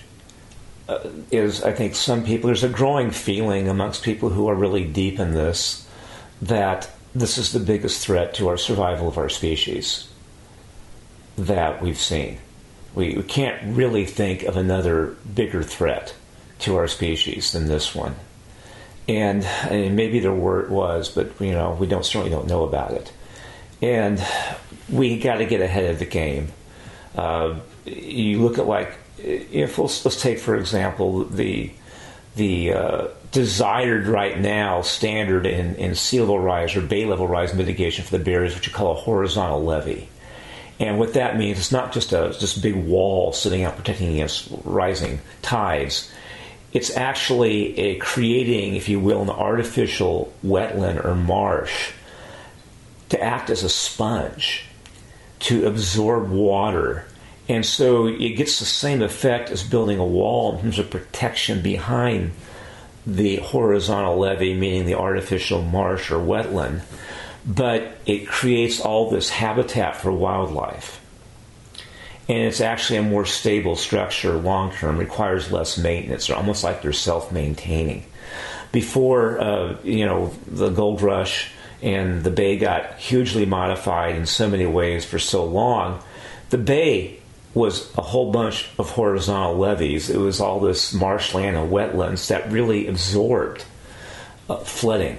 [0.88, 4.86] Uh, is I think some people there's a growing feeling amongst people who are really
[4.86, 5.88] deep in this
[6.43, 10.08] that this is the biggest threat to our survival of our species
[11.36, 12.38] that we've seen.
[12.95, 16.15] We, we can't really think of another bigger threat
[16.60, 18.15] to our species than this one.
[19.08, 22.91] And, and maybe there were, was, but you know we don't certainly don't know about
[22.91, 23.12] it.
[23.82, 24.21] And
[24.89, 26.49] we got to get ahead of the game.
[27.15, 31.71] Uh, you look at like if let's, let's take for example the
[32.36, 37.54] the uh, desired right now standard in, in sea level rise or bay level rise
[37.54, 40.08] mitigation for the barriers, which you call a horizontal levee.
[40.80, 44.50] And what that means, it's not just a just big wall sitting out protecting against
[44.63, 46.10] rising tides.
[46.72, 51.92] It's actually a creating, if you will, an artificial wetland or marsh
[53.10, 54.65] to act as a sponge
[55.39, 57.06] to absorb water.
[57.50, 61.62] And so it gets the same effect as building a wall in terms of protection
[61.62, 62.32] behind
[63.08, 66.84] the horizontal levee, meaning the artificial marsh or wetland,
[67.49, 71.01] but it creates all this habitat for wildlife.
[72.29, 76.83] And it's actually a more stable structure long term, requires less maintenance, They're almost like
[76.83, 78.05] they're self maintaining.
[78.71, 81.49] Before, uh, you know, the gold rush
[81.81, 86.03] and the bay got hugely modified in so many ways for so long,
[86.51, 87.19] the bay
[87.55, 90.12] was a whole bunch of horizontal levees.
[90.12, 93.65] It was all this marshland and wetlands that really absorbed
[94.47, 95.17] uh, flooding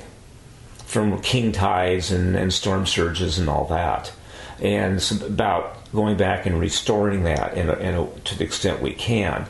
[0.91, 4.13] from king tides and, and, storm surges and all that.
[4.61, 8.83] And it's about going back and restoring that in a, in a, to the extent
[8.83, 9.47] we can.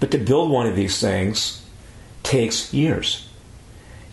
[0.00, 1.64] But to build one of these things
[2.22, 3.26] takes years.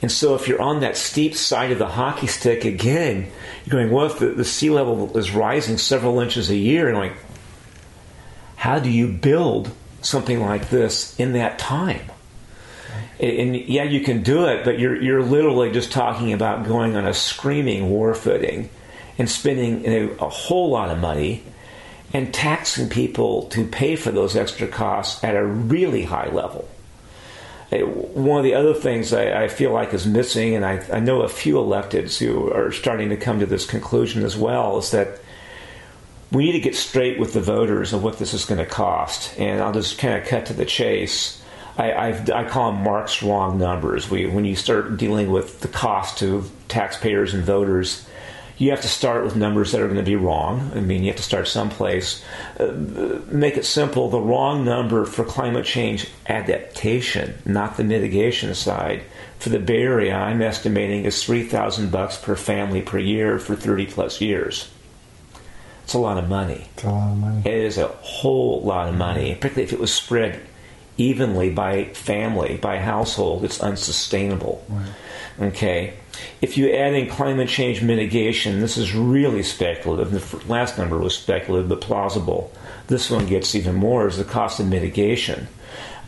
[0.01, 3.29] And so if you're on that steep side of the hockey stick again,
[3.65, 6.97] you're going, well, if the, the sea level is rising several inches a year, and
[6.97, 7.13] like,
[8.55, 9.69] how do you build
[10.01, 12.09] something like this in that time?
[13.19, 17.05] And, yeah, you can do it, but you're you're literally just talking about going on
[17.05, 18.69] a screaming war footing
[19.17, 21.43] and spending a, a whole lot of money
[22.13, 26.67] and taxing people to pay for those extra costs at a really high level
[27.83, 31.21] one of the other things I, I feel like is missing, and I, I, know
[31.21, 35.19] a few electeds who are starting to come to this conclusion as well, is that
[36.31, 39.37] we need to get straight with the voters of what this is going to cost.
[39.39, 41.41] And I'll just kind of cut to the chase.
[41.77, 44.09] I, I've, i call them Mark's wrong numbers.
[44.09, 48.07] We, when you start dealing with the cost to taxpayers and voters,
[48.57, 50.71] you have to start with numbers that are going to be wrong.
[50.73, 52.23] I mean, you have to start someplace.
[52.57, 52.71] Uh,
[53.27, 54.09] make it simple.
[54.09, 59.03] The wrong number for climate change adaptation, not the mitigation side,
[59.39, 63.57] for the Bay Area, I'm estimating is three thousand bucks per family per year for
[63.57, 64.71] thirty plus years.
[65.83, 66.67] It's a lot of money.
[66.73, 67.41] It's a lot of money.
[67.45, 70.39] It is a whole lot of money, particularly if it was spread
[70.97, 73.43] evenly by family, by household.
[73.43, 74.65] It's unsustainable.
[74.69, 74.89] Right.
[75.39, 75.93] Okay
[76.41, 80.11] if you add in climate change mitigation, this is really speculative.
[80.11, 82.51] The last number was speculative but plausible.
[82.87, 85.47] This one gets even more is the cost of mitigation.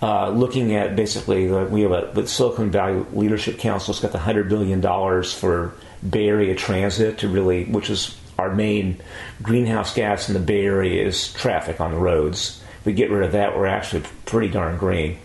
[0.01, 3.91] Uh, looking at basically, uh, we have a the Silicon Valley Leadership Council.
[3.91, 5.73] It's got the hundred billion dollars for
[6.07, 9.01] Bay Area transit to really, which is our main
[9.41, 12.56] greenhouse gas in the Bay Area is traffic on the roads.
[12.87, 15.19] We get rid of that, we're actually pretty darn green.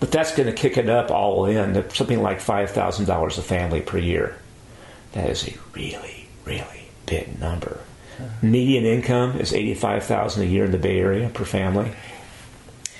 [0.00, 3.82] But that's going to kick it up all in to something like $5,000 a family
[3.82, 4.38] per year.
[5.12, 7.80] That is a really, really big number.
[8.40, 11.92] Median income is 85000 a year in the Bay Area per family.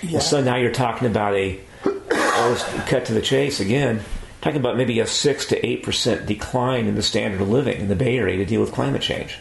[0.02, 0.18] Yeah.
[0.18, 4.02] So now you're talking about a, oh, let's cut to the chase again,
[4.42, 7.96] talking about maybe a 6 to 8% decline in the standard of living in the
[7.96, 9.38] Bay Area to deal with climate change.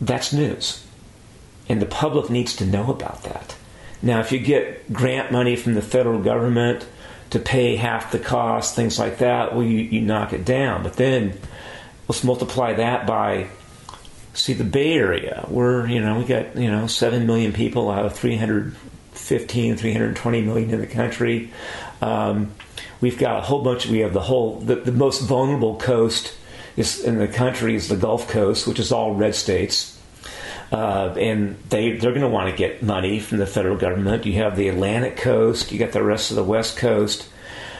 [0.00, 0.83] That's news.
[1.68, 3.56] And the public needs to know about that.
[4.02, 6.86] Now, if you get grant money from the federal government
[7.30, 10.82] to pay half the cost, things like that, well, you, you knock it down.
[10.82, 11.38] But then
[12.06, 13.48] let's multiply that by,
[14.34, 18.04] see, the Bay Area, We're, you know, we got, you know, 7 million people out
[18.04, 21.50] of 315, 320 million in the country.
[22.02, 22.52] Um,
[23.00, 26.36] we've got a whole bunch, we have the whole, the, the most vulnerable coast
[26.76, 29.93] is in the country is the Gulf Coast, which is all red states
[30.74, 34.26] uh, and they they're going to want to get money from the federal government.
[34.26, 37.28] You have the Atlantic coast, you got the rest of the West Coast.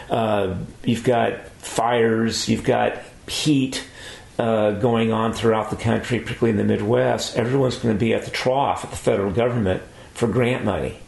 [0.09, 3.84] Uh, you've got fires, you've got heat
[4.38, 7.36] uh, going on throughout the country, particularly in the Midwest.
[7.36, 9.82] Everyone's going to be at the trough at the federal government
[10.12, 11.01] for grant money.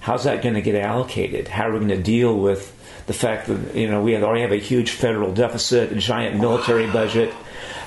[0.00, 1.48] how's that going to get allocated?
[1.48, 2.74] How are we going to deal with
[3.06, 6.90] the fact that you know we already have a huge federal deficit, a giant military
[6.90, 7.34] budget,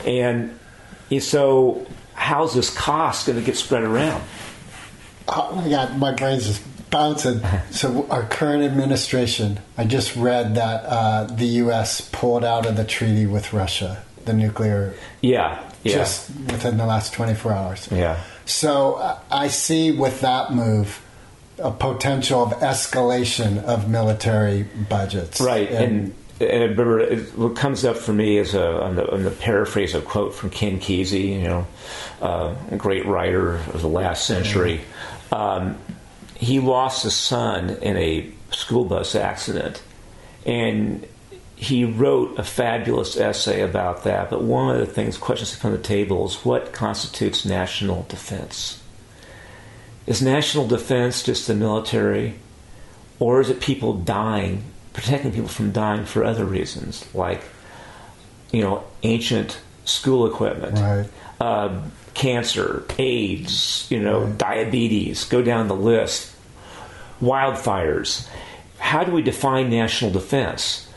[0.05, 0.59] and
[1.19, 4.23] so how's this cost going to get spread around?
[5.27, 7.41] Oh my God, my brain's just bouncing.
[7.71, 12.01] so our current administration, I just read that uh, the U.S.
[12.11, 14.93] pulled out of the treaty with Russia, the nuclear.
[15.21, 15.93] Yeah, yeah.
[15.93, 17.89] Just within the last 24 hours.
[17.91, 18.21] Yeah.
[18.45, 21.01] So uh, I see with that move
[21.59, 25.39] a potential of escalation of military budgets.
[25.39, 29.23] Right, and, and, and remember, what comes up for me is a, on, the, on
[29.23, 31.67] the paraphrase a quote from Ken Kesey, you know,
[32.21, 34.81] uh, a great writer of the last century.
[35.31, 35.77] Um,
[36.35, 39.81] he lost his son in a school bus accident,
[40.45, 41.07] and
[41.55, 44.29] he wrote a fabulous essay about that.
[44.29, 48.81] But one of the things, questions come to the table is what constitutes national defense?
[50.05, 52.35] Is national defense just the military,
[53.19, 54.63] or is it people dying,
[54.93, 57.41] protecting people from dying for other reasons, like,
[58.51, 61.09] you know, ancient school equipment, right.
[61.41, 61.81] uh,
[62.13, 64.37] cancer, AIDS, you know, right.
[64.37, 66.33] diabetes, go down the list,
[67.19, 68.27] wildfires.
[68.77, 70.89] How do we define national defense?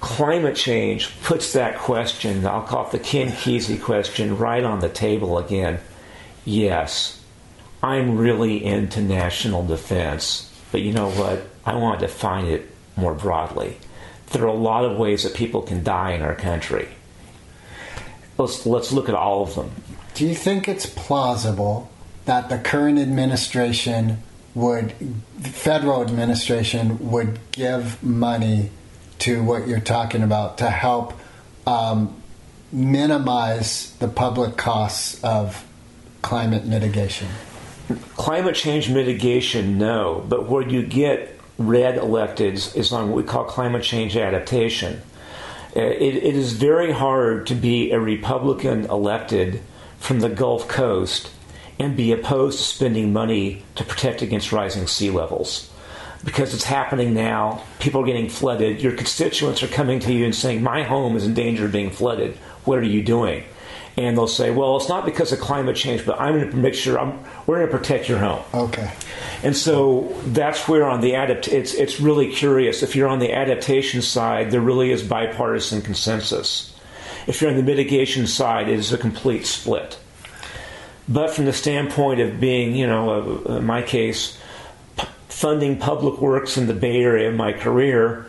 [0.00, 4.88] Climate change puts that question, I'll call it the Ken Kesey question, right on the
[4.88, 5.80] table again.
[6.44, 7.22] Yes,
[7.82, 11.42] I'm really into national defense, but you know what?
[11.64, 13.78] I want to define it more broadly.
[14.30, 16.88] There are a lot of ways that people can die in our country.
[18.36, 19.70] Let's, let's look at all of them.
[20.14, 21.90] Do you think it's plausible
[22.24, 24.18] that the current administration
[24.54, 24.92] would,
[25.38, 28.70] the federal administration would give money
[29.20, 31.14] to what you're talking about to help
[31.66, 32.20] um,
[32.70, 35.66] minimize the public costs of
[36.22, 37.28] climate mitigation?
[38.16, 40.24] Climate change mitigation, no.
[40.28, 45.02] But where you get red electeds is on what we call climate change adaptation.
[45.76, 49.60] Uh, it, it is very hard to be a Republican elected
[49.98, 51.30] from the Gulf Coast
[51.78, 55.70] and be opposed to spending money to protect against rising sea levels.
[56.24, 58.82] Because it's happening now, people are getting flooded.
[58.82, 61.90] Your constituents are coming to you and saying, My home is in danger of being
[61.90, 62.36] flooded.
[62.64, 63.44] What are you doing?
[63.98, 66.74] And they'll say, "Well, it's not because of climate change, but I'm going to make
[66.74, 68.90] sure I'm, we're going to protect your home." Okay.
[69.42, 72.82] And so that's where on the adapt it's it's really curious.
[72.82, 76.74] If you're on the adaptation side, there really is bipartisan consensus.
[77.26, 79.98] If you're on the mitigation side, it is a complete split.
[81.08, 84.38] But from the standpoint of being, you know, uh, in my case,
[84.96, 88.26] p- funding public works in the Bay Area in my career,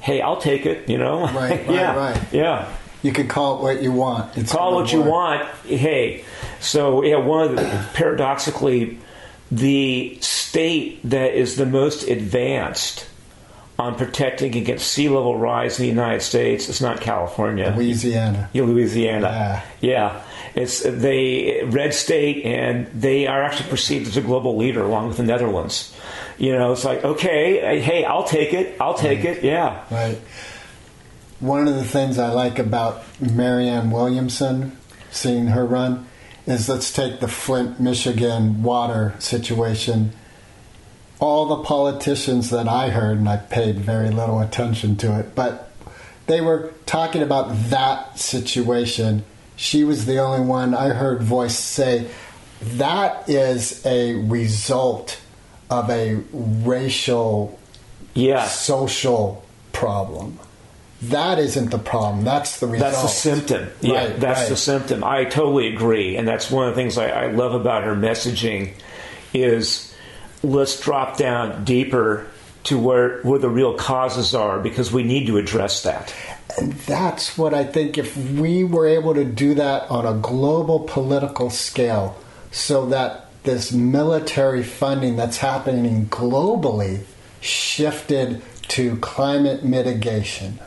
[0.00, 0.88] hey, I'll take it.
[0.88, 2.32] You know, right, right, yeah, right.
[2.32, 4.36] yeah you can call it what you want.
[4.36, 4.92] It's call it what work.
[4.92, 5.48] you want.
[5.64, 6.24] Hey,
[6.60, 8.98] so yeah, one of the, paradoxically,
[9.50, 13.08] the state that is the most advanced
[13.78, 18.48] on protecting against sea level rise in the United States is not California, Louisiana.
[18.52, 19.26] Yeah, Louisiana.
[19.26, 19.62] Yeah.
[19.80, 20.22] yeah.
[20.54, 25.16] It's they red state, and they are actually perceived as a global leader along with
[25.16, 25.96] the Netherlands.
[26.38, 28.76] You know, it's like okay, hey, I'll take it.
[28.80, 29.38] I'll take right.
[29.38, 29.44] it.
[29.44, 29.82] Yeah.
[29.90, 30.18] Right
[31.42, 34.78] one of the things I like about Marianne Williamson,
[35.10, 36.06] seeing her run,
[36.46, 40.12] is let's take the Flint, Michigan water situation.
[41.18, 45.72] All the politicians that I heard, and I paid very little attention to it, but
[46.28, 49.24] they were talking about that situation.
[49.56, 52.08] She was the only one I heard voice say
[52.60, 55.20] that is a result
[55.68, 57.58] of a racial,
[58.14, 58.46] yeah.
[58.46, 60.38] social problem
[61.02, 62.24] that isn't the problem.
[62.24, 62.92] That's the result.
[62.92, 63.68] That's the symptom.
[63.80, 64.48] Yeah, right, that's right.
[64.48, 65.02] the symptom.
[65.02, 68.74] I totally agree, and that's one of the things I, I love about her messaging
[69.34, 69.94] is
[70.42, 72.28] let's drop down deeper
[72.64, 76.14] to where where the real causes are because we need to address that.
[76.58, 80.80] And that's what I think if we were able to do that on a global
[80.80, 82.16] political scale
[82.50, 87.02] so that this military funding that's happening globally
[87.40, 90.60] shifted to climate mitigation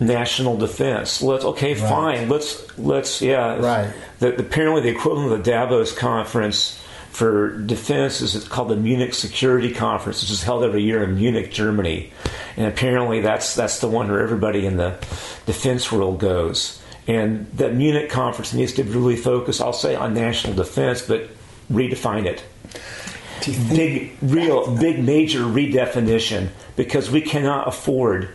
[0.00, 1.22] national defense.
[1.22, 1.88] Let's okay, right.
[1.88, 2.28] fine.
[2.28, 3.56] Let's let's yeah.
[3.56, 3.92] Right.
[4.18, 6.80] The, apparently, the equivalent of the Davos conference
[7.10, 11.50] for defense is called the Munich Security Conference, which is held every year in Munich,
[11.50, 12.12] Germany.
[12.56, 14.90] And apparently, that's that's the one where everybody in the
[15.46, 16.80] defense world goes.
[17.06, 21.30] And that Munich conference needs to really focus, I'll say, on national defense, but
[21.72, 22.44] redefine it.
[23.74, 28.28] Big, real, big, major redefinition because we cannot afford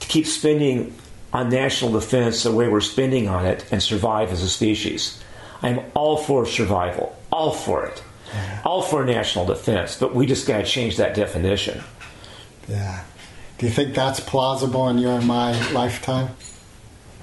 [0.00, 0.94] to keep spending
[1.32, 5.22] on national defense the way we're spending on it and survive as a species.
[5.62, 8.02] I'm all for survival, all for it.
[8.64, 11.82] All for national defense, but we just got to change that definition.
[12.68, 13.04] Yeah.
[13.56, 16.36] Do you think that's plausible in your and my lifetime?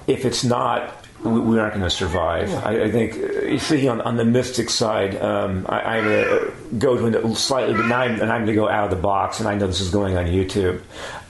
[0.08, 2.52] If it's not, we, we aren't going to survive.
[2.64, 6.78] I, I, think you see on, on the mystic side, um, I, am going to
[6.78, 9.02] go to a slightly, but now I'm, and I'm going to go out of the
[9.02, 10.80] box, and I know this is going on YouTube.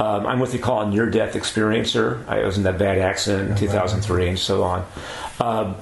[0.01, 2.26] Um, I'm what they call a near-death experiencer.
[2.28, 4.87] I was in that bad accident in 2003 and so on.
[5.41, 5.76] Um,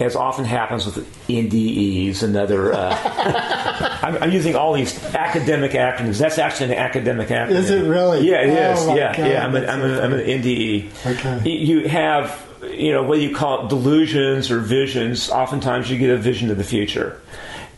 [0.00, 0.96] as often happens with
[1.28, 2.72] NDEs and other.
[2.72, 2.98] Uh,
[4.02, 6.18] I'm, I'm, using all these academic acronyms.
[6.18, 7.50] That's actually an academic acronym.
[7.50, 8.26] Is it really?
[8.26, 8.78] Yeah, it is.
[8.80, 9.44] Oh yeah, God, yeah.
[9.44, 11.06] I'm, an, I'm, a, I'm an NDE.
[11.06, 11.50] Okay.
[11.50, 15.30] You have, you know, whether you call it delusions or visions.
[15.30, 17.20] Oftentimes, you get a vision of the future.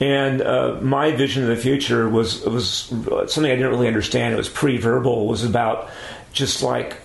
[0.01, 4.35] And uh, my vision of the future was was something I didn't really understand.
[4.35, 5.27] It was pre-verbal.
[5.27, 5.91] It was about
[6.33, 6.97] just like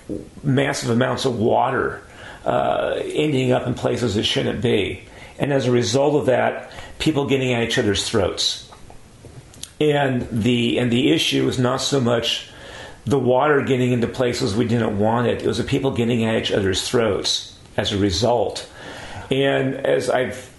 [0.44, 2.02] massive amounts of water
[2.46, 5.04] uh, ending up in places it shouldn't be.
[5.38, 8.72] And as a result of that, people getting at each other's throats.
[9.80, 12.50] And the and the issue is not so much
[13.06, 15.44] the water getting into places we didn't want it.
[15.44, 18.70] It was the people getting at each other's throats as a result.
[19.32, 20.54] And as I've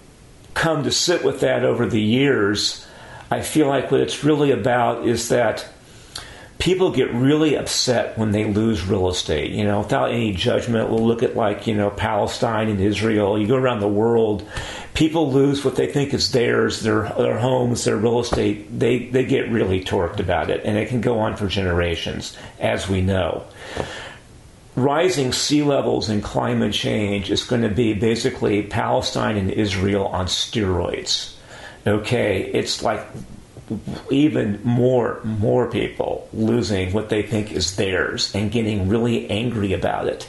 [0.53, 2.85] come to sit with that over the years,
[3.29, 5.67] I feel like what it's really about is that
[6.57, 9.51] people get really upset when they lose real estate.
[9.51, 13.39] You know, without any judgment, we'll look at like you know Palestine and Israel.
[13.39, 14.47] You go around the world,
[14.93, 18.77] people lose what they think is theirs, their their homes, their real estate.
[18.77, 22.87] They they get really torqued about it, and it can go on for generations, as
[22.87, 23.45] we know.
[24.75, 30.27] Rising sea levels and climate change is going to be basically Palestine and Israel on
[30.27, 31.35] steroids.
[31.85, 33.05] Okay, it's like
[34.09, 40.07] even more more people losing what they think is theirs and getting really angry about
[40.07, 40.27] it.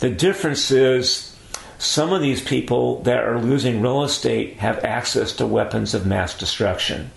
[0.00, 1.36] The difference is
[1.78, 6.36] some of these people that are losing real estate have access to weapons of mass
[6.36, 7.10] destruction.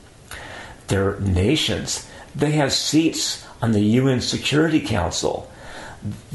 [0.88, 2.10] They're nations.
[2.36, 5.50] They have seats on the UN Security Council.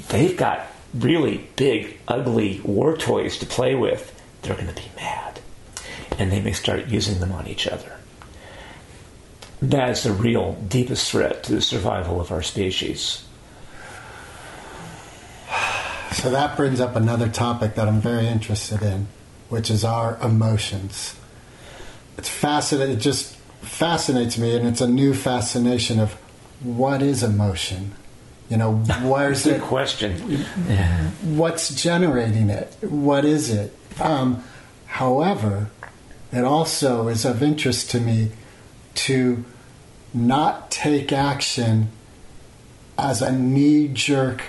[0.08, 4.14] They've got really big, ugly war toys to play with.
[4.42, 5.40] They're going to be mad.
[6.18, 7.98] And they may start using them on each other
[9.60, 13.24] that is the real deepest threat to the survival of our species.
[16.12, 19.08] So that brings up another topic that I'm very interested in,
[19.48, 21.14] which is our emotions.
[22.16, 22.96] It's fascinating.
[22.96, 26.14] It just fascinates me, and it's a new fascination of
[26.60, 27.94] what is emotion.
[28.48, 29.60] You know, where's it?
[29.60, 30.44] question.
[31.22, 32.76] What's generating it?
[32.80, 33.76] What is it?
[34.00, 34.42] Um,
[34.86, 35.70] however,
[36.32, 38.30] it also is of interest to me
[38.94, 39.44] to
[40.14, 41.90] not take action
[42.96, 44.42] as a knee jerk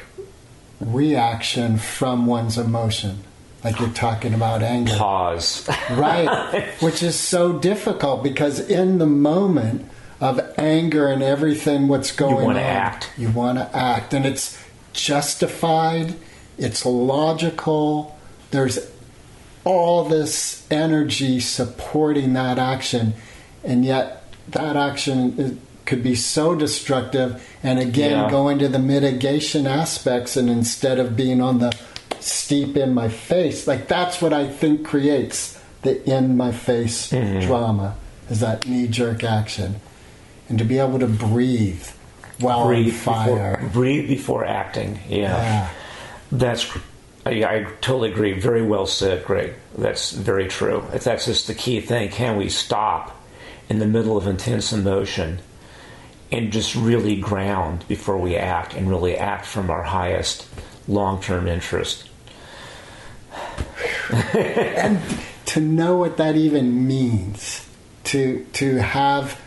[0.79, 3.23] reaction from one's emotion.
[3.63, 4.95] Like you're talking about anger.
[4.95, 5.69] Pause.
[5.91, 6.69] right.
[6.79, 9.89] Which is so difficult because in the moment
[10.19, 13.11] of anger and everything what's going on, you want to act.
[13.17, 14.13] You want to act.
[14.13, 14.61] And it's
[14.93, 16.15] justified,
[16.57, 18.17] it's logical,
[18.51, 18.91] there's
[19.63, 23.13] all this energy supporting that action.
[23.63, 27.45] And yet that action could be so destructive.
[27.63, 28.29] And again, yeah.
[28.29, 31.77] going to the mitigation aspects, and instead of being on the
[32.19, 37.45] steep in my face, like that's what I think creates the in my face mm-hmm.
[37.47, 37.95] drama
[38.29, 39.81] is that knee jerk action,
[40.49, 41.87] and to be able to breathe
[42.39, 44.99] while breathe fire, before, breathe before acting.
[45.07, 45.69] Yeah, yeah.
[46.31, 46.69] that's.
[47.25, 48.39] I, I, totally agree.
[48.39, 49.53] Very well said, Greg.
[49.77, 50.85] That's very true.
[50.91, 52.09] That's just the key thing.
[52.09, 53.15] Can we stop
[53.69, 55.39] in the middle of intense emotion
[56.31, 60.47] and just really ground before we act and really act from our highest
[60.87, 62.09] long term interest.
[64.33, 64.99] and
[65.45, 67.67] to know what that even means,
[68.05, 69.39] to, to have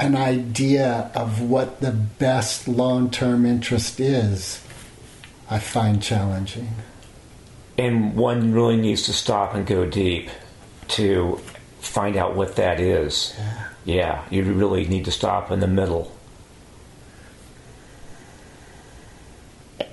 [0.00, 4.64] an idea of what the best long term interest is,
[5.50, 6.70] I find challenging.
[7.76, 10.30] And one really needs to stop and go deep
[10.88, 11.38] to
[11.80, 13.34] find out what that is.
[13.36, 13.68] Yeah.
[13.84, 16.16] yeah, you really need to stop in the middle.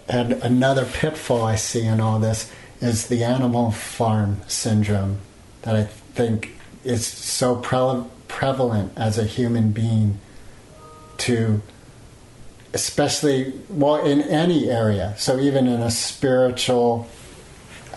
[0.08, 5.20] And another pitfall I see in all this is the animal farm syndrome
[5.64, 6.52] that I think
[6.86, 10.20] is so pre- prevalent as a human being
[11.18, 11.62] to
[12.74, 17.08] especially well in any area so even in a spiritual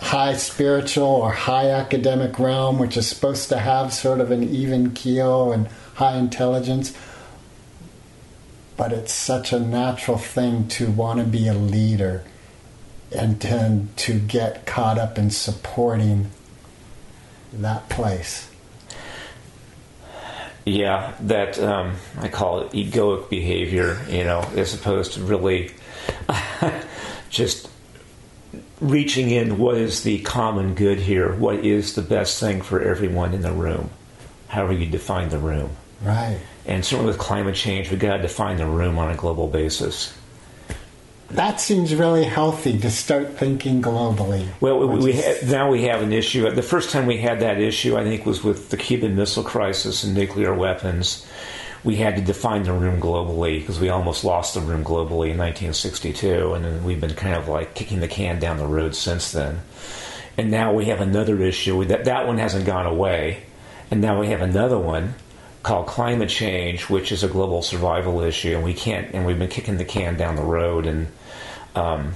[0.01, 4.91] high spiritual or high academic realm, which is supposed to have sort of an even
[4.91, 6.93] keel and high intelligence.
[8.75, 12.23] But it's such a natural thing to want to be a leader
[13.15, 16.31] and to, to get caught up in supporting
[17.53, 18.49] that place.
[20.65, 25.71] Yeah, that um, I call it egoic behavior, you know, as opposed to really
[27.29, 27.67] just
[28.79, 33.33] reaching in what is the common good here, what is the best thing for everyone
[33.33, 33.89] in the room,
[34.47, 35.71] however you define the room.
[36.01, 36.39] Right.
[36.65, 40.15] And certainly with climate change, we've got to define the room on a global basis.
[41.33, 44.47] That seems really healthy to start thinking globally.
[44.59, 46.49] Well, we, we ha- now we have an issue.
[46.49, 50.03] The first time we had that issue, I think, was with the Cuban Missile Crisis
[50.03, 51.25] and nuclear weapons.
[51.85, 55.37] We had to define the room globally because we almost lost the room globally in
[55.37, 59.31] 1962, and then we've been kind of like kicking the can down the road since
[59.31, 59.61] then.
[60.37, 63.43] And now we have another issue that that one hasn't gone away,
[63.89, 65.15] and now we have another one
[65.63, 69.13] called climate change, which is a global survival issue, and we can't.
[69.13, 71.07] And we've been kicking the can down the road, and
[71.75, 72.13] um,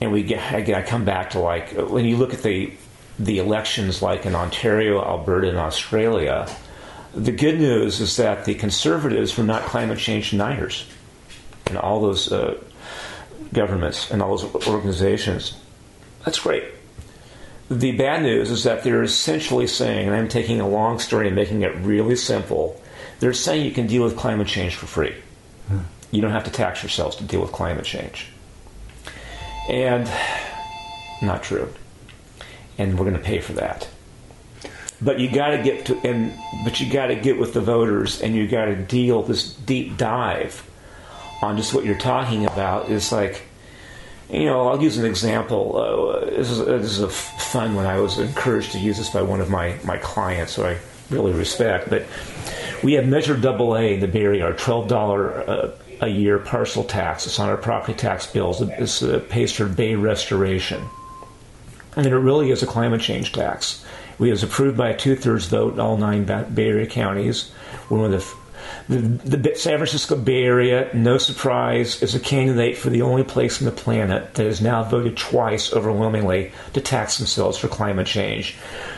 [0.00, 0.80] and we get again.
[0.80, 2.72] I come back to like when you look at the
[3.18, 6.48] the elections, like in Ontario, Alberta, and Australia.
[7.14, 10.86] The good news is that the conservatives were not climate change deniers,
[11.66, 12.60] and all those uh,
[13.54, 15.56] governments and all those organizations.
[16.24, 16.64] That's great.
[17.70, 21.34] The bad news is that they're essentially saying, and I'm taking a long story and
[21.34, 22.80] making it really simple.
[23.18, 25.14] They're saying you can deal with climate change for free.
[25.68, 25.80] Hmm.
[26.10, 28.28] You don't have to tax yourselves to deal with climate change.
[29.68, 30.10] And
[31.22, 31.72] not true.
[32.78, 33.88] And we're going to pay for that.
[35.00, 38.22] But you got to get to and but you got to get with the voters
[38.22, 40.68] and you got to deal this deep dive
[41.42, 42.90] on just what you're talking about.
[42.90, 43.42] It's like
[44.30, 45.76] you know, I'll use an example.
[45.76, 47.86] Uh, this, is, this is fun one.
[47.86, 50.78] I was encouraged to use this by one of my, my clients, who I
[51.10, 51.88] really respect.
[51.88, 52.06] But
[52.82, 55.70] we have Measure Double A in the Bay Area, our twelve dollar uh,
[56.00, 57.26] a year parcel tax.
[57.26, 58.60] It's on our property tax bills.
[58.60, 60.82] It pays for bay restoration.
[61.96, 63.84] And it really is a climate change tax.
[64.18, 67.50] We was approved by a two thirds vote in all nine Bay Area counties.
[67.88, 68.36] One of
[68.88, 73.24] the, the, the, San Francisco Bay Area, no surprise, is a candidate for the only
[73.24, 78.06] place on the planet that has now voted twice overwhelmingly to tax themselves for climate
[78.06, 78.56] change.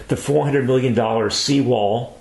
[0.09, 0.95] The $400 million
[1.31, 2.18] seawall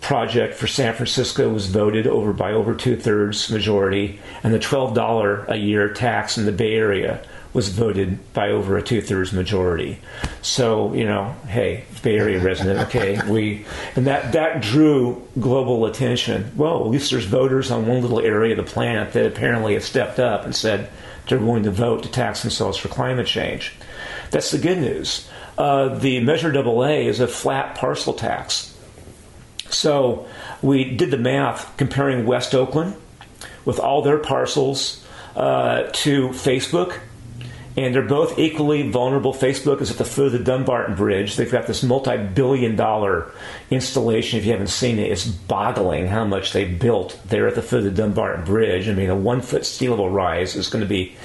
[0.00, 5.48] project for San Francisco was voted over by over two thirds majority, and the $12
[5.48, 7.22] a year tax in the Bay Area
[7.52, 9.98] was voted by over a two thirds majority.
[10.40, 16.52] So, you know, hey, Bay Area resident, okay, we, and that, that drew global attention.
[16.56, 19.84] Well, at least there's voters on one little area of the planet that apparently have
[19.84, 20.90] stepped up and said
[21.28, 23.74] they're willing to vote to tax themselves for climate change.
[24.30, 25.28] That's the good news.
[25.58, 28.69] Uh, the Measure AA is a flat parcel tax.
[29.70, 30.26] So
[30.62, 32.96] we did the math comparing West Oakland
[33.64, 35.04] with all their parcels
[35.36, 36.98] uh, to Facebook.
[37.76, 39.32] And they're both equally vulnerable.
[39.32, 41.36] Facebook is at the foot of the Dumbarton Bridge.
[41.36, 43.32] They've got this multi billion dollar
[43.70, 44.40] installation.
[44.40, 47.78] If you haven't seen it, it's boggling how much they built there at the foot
[47.78, 48.88] of the Dumbarton Bridge.
[48.88, 51.16] I mean, a one foot sea level rise is going to be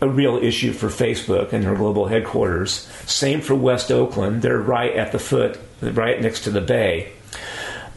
[0.00, 2.88] a real issue for Facebook and their global headquarters.
[3.06, 4.40] Same for West Oakland.
[4.40, 7.12] They're right at the foot, right next to the bay.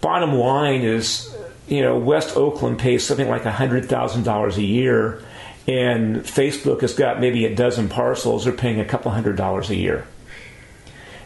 [0.01, 1.33] Bottom line is,
[1.67, 5.23] you know, West Oakland pays something like $100,000 a year,
[5.67, 8.45] and Facebook has got maybe a dozen parcels.
[8.45, 10.05] They're paying a couple hundred dollars a year.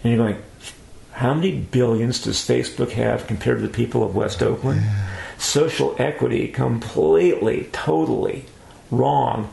[0.03, 0.41] And you're going,
[1.13, 4.81] how many billions does Facebook have compared to the people of West Oakland?
[4.81, 5.07] Yeah.
[5.37, 8.45] Social equity, completely, totally
[8.91, 9.49] wrong.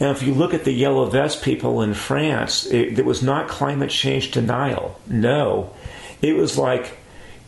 [0.00, 3.48] And if you look at the yellow vest people in France, it, it was not
[3.48, 5.00] climate change denial.
[5.06, 5.72] No.
[6.20, 6.98] It was like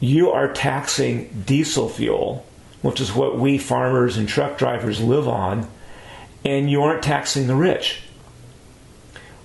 [0.00, 2.44] you are taxing diesel fuel,
[2.82, 5.68] which is what we farmers and truck drivers live on,
[6.44, 8.02] and you aren't taxing the rich.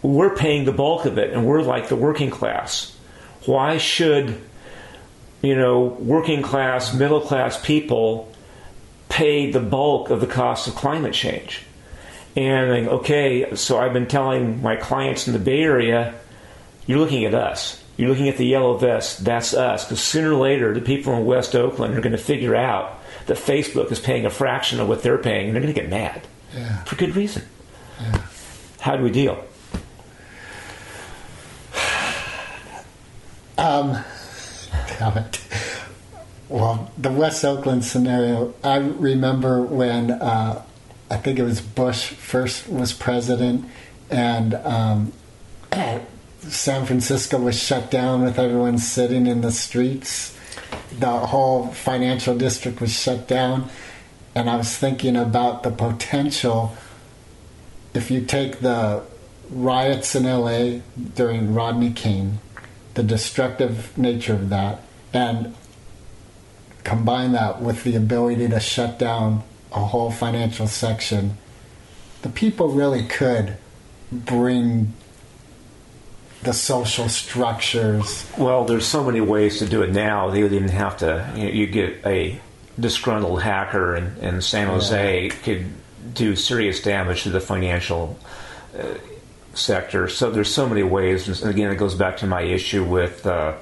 [0.01, 2.95] We're paying the bulk of it, and we're like the working class.
[3.45, 4.39] Why should,
[5.41, 8.32] you know, working class, middle class people
[9.10, 11.64] pay the bulk of the cost of climate change?
[12.36, 16.16] And think, okay, so I've been telling my clients in the Bay Area,
[16.86, 19.85] you're looking at us you're looking at the yellow vest, that's us.
[19.85, 23.37] Because sooner or later, the people in West Oakland are going to figure out that
[23.37, 26.21] Facebook is paying a fraction of what they're paying, and they're going to get mad.
[26.55, 26.83] Yeah.
[26.83, 27.43] For good reason.
[27.99, 28.21] Yeah.
[28.79, 29.43] How do we deal?
[33.57, 34.03] Um,
[34.87, 35.39] damn it.
[36.49, 40.61] Well, the West Oakland scenario, I remember when uh,
[41.09, 43.65] I think it was Bush first was president,
[44.09, 45.13] and um,
[46.49, 50.37] San Francisco was shut down with everyone sitting in the streets.
[50.99, 53.69] The whole financial district was shut down.
[54.35, 56.75] And I was thinking about the potential
[57.93, 59.03] if you take the
[59.49, 60.79] riots in LA
[61.15, 62.39] during Rodney King,
[62.95, 64.81] the destructive nature of that,
[65.13, 65.55] and
[66.83, 71.37] combine that with the ability to shut down a whole financial section,
[72.23, 73.57] the people really could
[74.11, 74.93] bring
[76.43, 78.29] the social structures.
[78.37, 80.29] Well, there's so many ways to do it now.
[80.29, 81.31] They would even have to.
[81.35, 82.39] You, know, you get a
[82.79, 85.29] disgruntled hacker in, in San Jose yeah.
[85.29, 85.67] could
[86.13, 88.19] do serious damage to the financial
[88.77, 88.95] uh,
[89.53, 90.07] sector.
[90.09, 91.41] So there's so many ways.
[91.41, 93.55] And again, it goes back to my issue with, uh,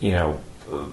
[0.00, 0.40] you know.
[0.70, 0.86] Uh,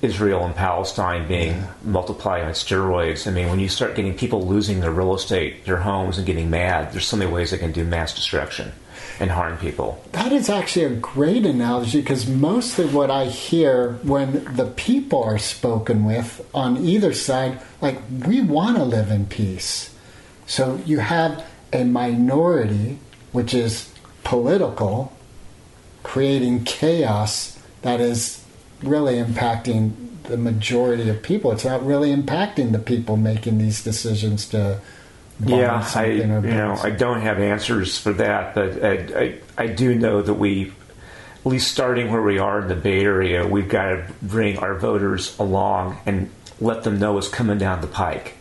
[0.00, 1.72] Israel and Palestine being yeah.
[1.82, 3.26] multiplied on steroids.
[3.26, 6.50] I mean, when you start getting people losing their real estate, their homes, and getting
[6.50, 8.72] mad, there's so many ways they can do mass destruction
[9.20, 10.02] and harm people.
[10.12, 15.38] That is actually a great analogy because mostly what I hear when the people are
[15.38, 19.94] spoken with on either side, like, we want to live in peace.
[20.46, 22.98] So you have a minority,
[23.32, 23.92] which is
[24.24, 25.12] political,
[26.02, 28.44] creating chaos that is
[28.82, 29.92] really impacting
[30.24, 31.50] the majority of people.
[31.52, 34.80] It's not really impacting the people making these decisions to.
[35.44, 39.94] Yeah, I you know I don't have answers for that, but I, I, I do
[39.94, 40.72] know that we,
[41.40, 44.74] at least starting where we are in the Bay Area, we've got to bring our
[44.74, 46.30] voters along and
[46.60, 48.36] let them know what's coming down the pike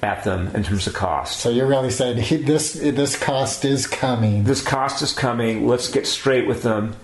[0.00, 1.40] at them in terms of cost.
[1.40, 4.44] So you're really saying this this cost is coming.
[4.44, 5.66] This cost is coming.
[5.66, 6.94] Let's get straight with them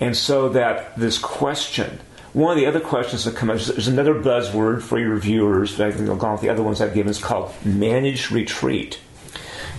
[0.00, 2.00] and so that this question,
[2.34, 5.86] one of the other questions that come up, there's another buzzword for your viewers, but
[5.86, 8.98] I think along with the other ones I've given, is called managed retreat.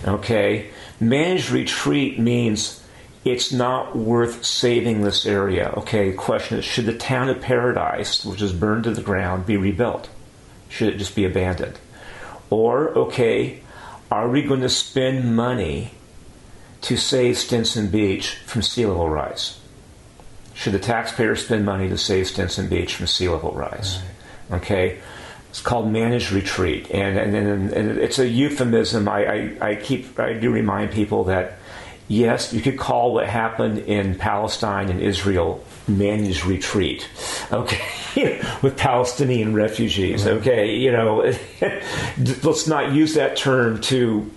[0.04, 0.70] Okay?
[0.98, 2.82] Managed retreat means
[3.26, 5.68] it's not worth saving this area.
[5.76, 9.58] Okay, question is should the town of Paradise, which is burned to the ground, be
[9.58, 10.08] rebuilt?
[10.70, 11.78] Should it just be abandoned?
[12.48, 13.60] Or, okay,
[14.10, 15.90] are we going to spend money
[16.82, 19.60] to save Stinson Beach from sea level rise?
[20.56, 24.00] Should the taxpayer spend money to save Stinson Beach from sea level rise?
[24.50, 24.58] Right.
[24.62, 24.98] Okay.
[25.50, 29.08] It's called managed retreat, and and, and, and it's a euphemism.
[29.08, 31.58] I, I, I keep I do remind people that
[32.08, 37.08] yes, you could call what happened in Palestine and Israel managed retreat,
[37.52, 40.34] okay, with Palestinian refugees, right.
[40.34, 41.32] okay, you know,
[42.42, 44.30] let's not use that term to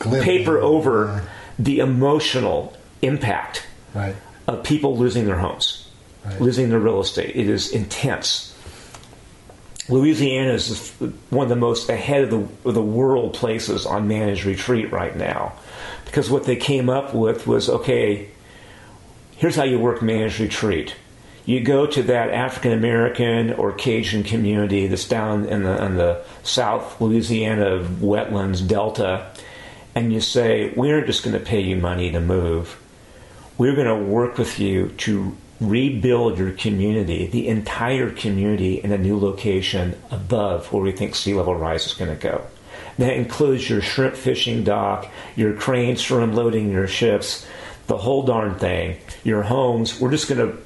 [0.00, 1.22] paper over
[1.58, 4.16] the emotional impact right
[4.46, 5.88] of people losing their homes,
[6.24, 6.40] right.
[6.40, 7.34] losing their real estate.
[7.34, 8.52] It is intense.
[9.88, 10.90] Louisiana is
[11.30, 15.14] one of the most ahead of the, of the world places on managed retreat right
[15.16, 15.52] now
[16.06, 18.28] because what they came up with was okay,
[19.36, 20.94] here's how you work managed retreat.
[21.44, 26.24] You go to that African American or Cajun community that's down in the, in the
[26.42, 29.30] South Louisiana wetlands delta,
[29.94, 32.80] and you say, We aren't just going to pay you money to move
[33.58, 38.98] we're going to work with you to rebuild your community, the entire community, in a
[38.98, 42.46] new location above where we think sea level rise is going to go.
[42.98, 47.46] That includes your shrimp fishing dock, your cranes for unloading your ships,
[47.86, 50.00] the whole darn thing, your homes.
[50.00, 50.58] We're just going to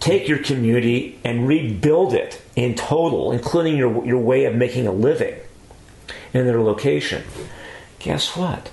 [0.00, 4.92] take your community and rebuild it in total, including your, your way of making a
[4.92, 5.36] living
[6.32, 7.24] in their location.
[8.00, 8.70] Guess what?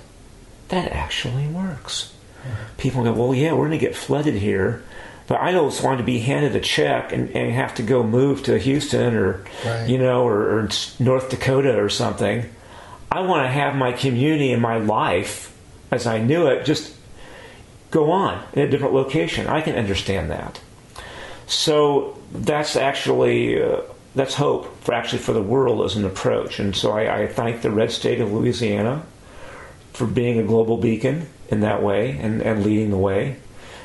[0.68, 2.12] That actually works
[2.78, 4.82] people go, well, yeah, we're going to get flooded here.
[5.26, 8.42] But I don't want to be handed a check and, and have to go move
[8.44, 9.88] to Houston or, right.
[9.88, 10.68] you know, or, or
[10.98, 12.50] North Dakota or something.
[13.10, 15.56] I want to have my community and my life
[15.90, 16.94] as I knew it just
[17.90, 19.46] go on in a different location.
[19.46, 20.60] I can understand that.
[21.46, 23.82] So that's actually uh,
[24.14, 26.58] that's hope for actually for the world as an approach.
[26.58, 29.04] And so I, I thank the red state of Louisiana
[29.92, 33.36] for being a global beacon in that way and, and leading the way.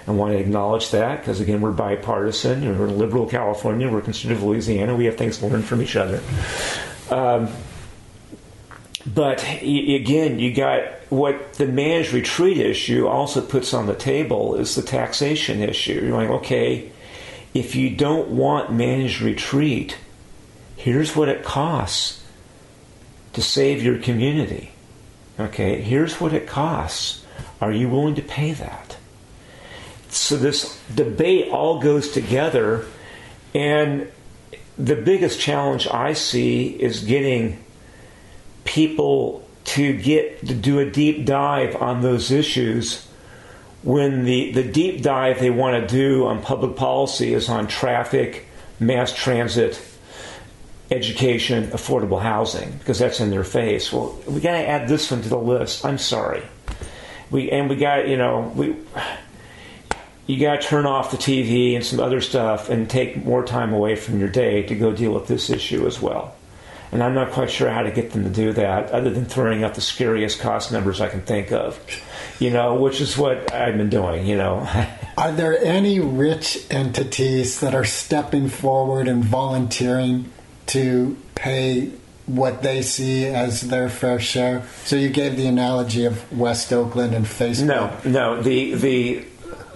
[0.07, 2.78] I want to acknowledge that because, again, we're bipartisan.
[2.78, 3.89] We're liberal California.
[3.89, 4.95] We're conservative Louisiana.
[4.95, 6.22] We have things to learn from each other.
[7.11, 7.49] Um,
[9.05, 14.76] but again, you got what the managed retreat issue also puts on the table is
[14.76, 16.01] the taxation issue.
[16.05, 16.91] You're like, okay,
[17.53, 19.97] if you don't want managed retreat,
[20.76, 22.24] here's what it costs
[23.34, 24.72] to save your community.
[25.39, 27.26] Okay, here's what it costs.
[27.62, 28.98] Are you willing to pay that?
[30.10, 32.86] So this debate all goes together,
[33.54, 34.12] and
[34.78, 37.64] the biggest challenge I see is getting
[38.64, 43.06] people to get to do a deep dive on those issues
[43.84, 48.46] when the, the deep dive they want to do on public policy is on traffic,
[48.80, 49.82] mass transit,
[50.92, 53.94] education, affordable housing, because that's in their face.
[53.94, 55.86] Well, we got to add this one to the list.
[55.86, 56.44] I'm sorry.
[57.32, 58.76] We and we got you know we
[60.30, 63.74] you got to turn off the TV and some other stuff and take more time
[63.74, 66.36] away from your day to go deal with this issue as well.
[66.92, 69.64] And I'm not quite sure how to get them to do that other than throwing
[69.64, 71.80] out the scariest cost numbers I can think of,
[72.40, 74.68] you know, which is what I've been doing, you know.
[75.18, 80.32] are there any rich entities that are stepping forward and volunteering
[80.68, 81.92] to pay
[82.36, 84.64] what they see as their fair share?
[84.86, 87.66] So you gave the analogy of West Oakland and Facebook.
[87.66, 88.42] No, no.
[88.42, 89.26] The, the,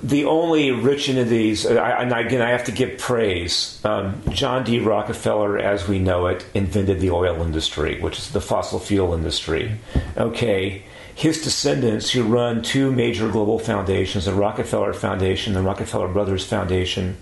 [0.04, 3.80] the only rich entities, and again, I have to give praise.
[3.86, 4.80] Um, John D.
[4.80, 9.72] Rockefeller, as we know it, invented the oil industry, which is the fossil fuel industry.
[10.18, 10.84] Okay,
[11.16, 17.18] his descendants, who run two major global foundations, the Rockefeller Foundation, the Rockefeller Brothers Foundation,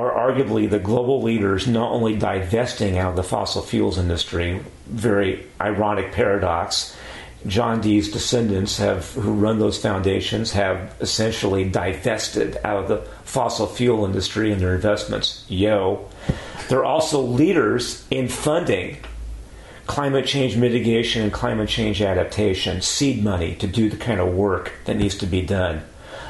[0.00, 5.46] are arguably the global leaders not only divesting out of the fossil fuels industry, very
[5.60, 6.96] ironic paradox,
[7.46, 13.66] John D.'s descendants have, who run those foundations, have essentially divested out of the fossil
[13.66, 15.44] fuel industry and their investments.
[15.48, 16.08] Yo.
[16.68, 18.98] They're also leaders in funding
[19.86, 24.72] climate change mitigation and climate change adaptation, seed money to do the kind of work
[24.84, 25.82] that needs to be done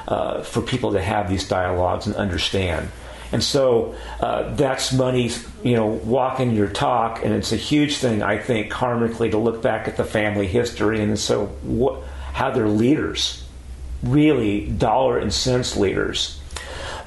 [0.08, 2.88] uh, for people to have these dialogues and understand.
[3.33, 5.31] And so uh, that's money,
[5.62, 9.62] you know, walking your talk, and it's a huge thing, I think, karmically, to look
[9.62, 12.03] back at the family history and so what,
[12.33, 13.45] how they're leaders,
[14.03, 16.41] really dollar and cents leaders.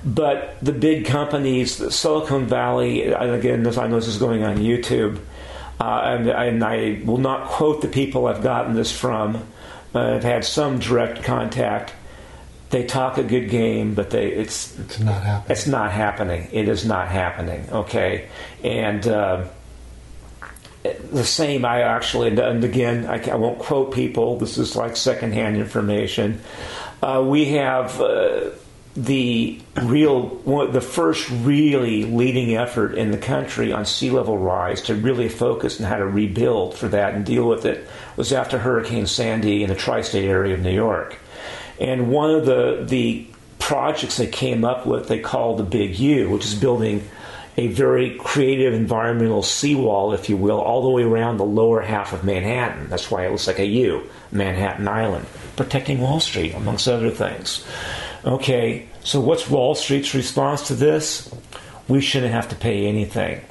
[0.06, 4.58] But the big companies, the Silicon Valley, and again, I know this is going on
[4.58, 5.20] YouTube,
[5.80, 9.38] uh, and, and, I will not quote the people I've gotten this from.
[9.96, 11.94] Uh, I've had some direct contact
[12.74, 15.52] they talk a good game, but they it's it's not happening.
[15.52, 16.50] It's not happening.
[16.52, 17.70] It is not happening.
[17.70, 18.28] Okay,
[18.64, 19.46] and uh,
[20.82, 21.66] the same.
[21.66, 24.40] I actually, and again, I, I, won't quote people.
[24.40, 26.42] This is like secondhand information.
[27.02, 28.02] Uh, we have.
[28.02, 28.50] Uh,
[28.96, 34.84] the real one, the first really leading effort in the country on sea level rise
[34.84, 38.60] to really focus on how to rebuild for that and deal with it was after
[38.60, 41.18] Hurricane Sandy in the tri-state area of New York.
[41.84, 43.28] And one of the, the
[43.60, 47.08] projects they came up with, they called the Big U, which is building
[47.58, 52.14] a very creative environmental seawall, if you will, all the way around the lower half
[52.14, 52.90] of Manhattan.
[52.90, 55.26] That's why it looks like a U, Manhattan Island,
[55.58, 57.66] protecting Wall Street, amongst other things.
[58.26, 61.30] Okay, so what's Wall Street's response to this?
[61.90, 63.42] We shouldn't have to pay anything.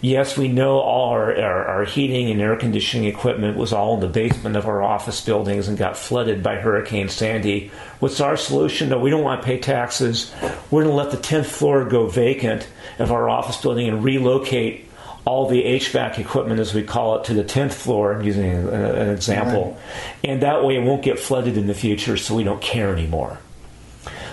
[0.00, 4.00] Yes, we know all our, our, our, heating and air conditioning equipment was all in
[4.00, 7.70] the basement of our office buildings and got flooded by Hurricane Sandy.
[8.00, 8.88] What's our solution?
[8.88, 10.32] No, we don't want to pay taxes.
[10.70, 12.68] We're going to let the 10th floor go vacant
[12.98, 14.88] of our office building and relocate
[15.24, 19.70] all the HVAC equipment, as we call it, to the 10th floor, using an example.
[19.70, 20.30] Right.
[20.30, 23.38] And that way it won't get flooded in the future, so we don't care anymore.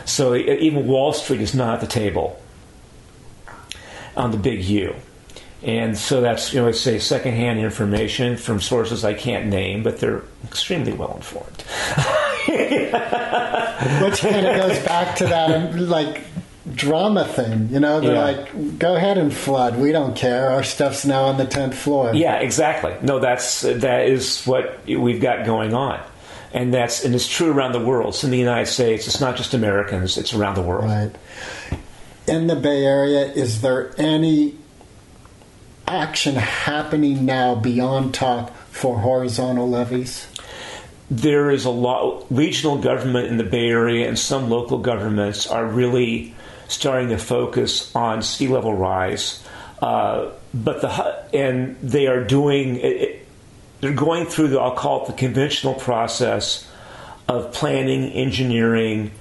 [0.05, 2.41] So even Wall Street is not at the table
[4.17, 4.95] on the big U.
[5.61, 9.99] And so that's, you know, I say secondhand information from sources I can't name, but
[9.99, 11.63] they're extremely well informed.
[14.01, 16.21] Which kind of goes back to that, like,
[16.73, 17.69] drama thing.
[17.71, 18.23] You know, they're yeah.
[18.23, 19.77] like, go ahead and flood.
[19.77, 20.49] We don't care.
[20.49, 22.13] Our stuff's now on the 10th floor.
[22.13, 22.95] Yeah, exactly.
[23.01, 25.99] No, that's, that is what we've got going on.
[26.53, 28.13] And that's, and it's true around the world.
[28.13, 29.07] It's in the United States.
[29.07, 30.17] It's not just Americans.
[30.17, 30.85] It's around the world.
[30.85, 31.11] Right.
[32.27, 34.55] In the Bay Area, is there any
[35.89, 40.27] action happening now beyond talk for horizontal levees?
[41.11, 42.25] There is a lot.
[42.29, 46.35] Regional government in the Bay Area and some local governments are really
[46.67, 49.43] starting to focus on sea level rise.
[49.81, 50.89] Uh, but the
[51.33, 53.25] and they are doing it,
[53.81, 56.67] they're going through the I'll call it the conventional process
[57.27, 59.11] of planning, engineering,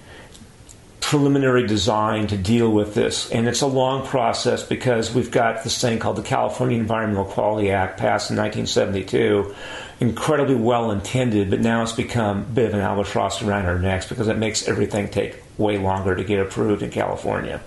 [1.00, 3.30] preliminary design to deal with this.
[3.30, 7.70] And it's a long process because we've got this thing called the California Environmental Quality
[7.70, 9.54] Act passed in 1972.
[10.00, 14.08] Incredibly well intended, but now it's become a bit of an albatross around our necks
[14.08, 17.60] because it makes everything take way longer to get approved in California.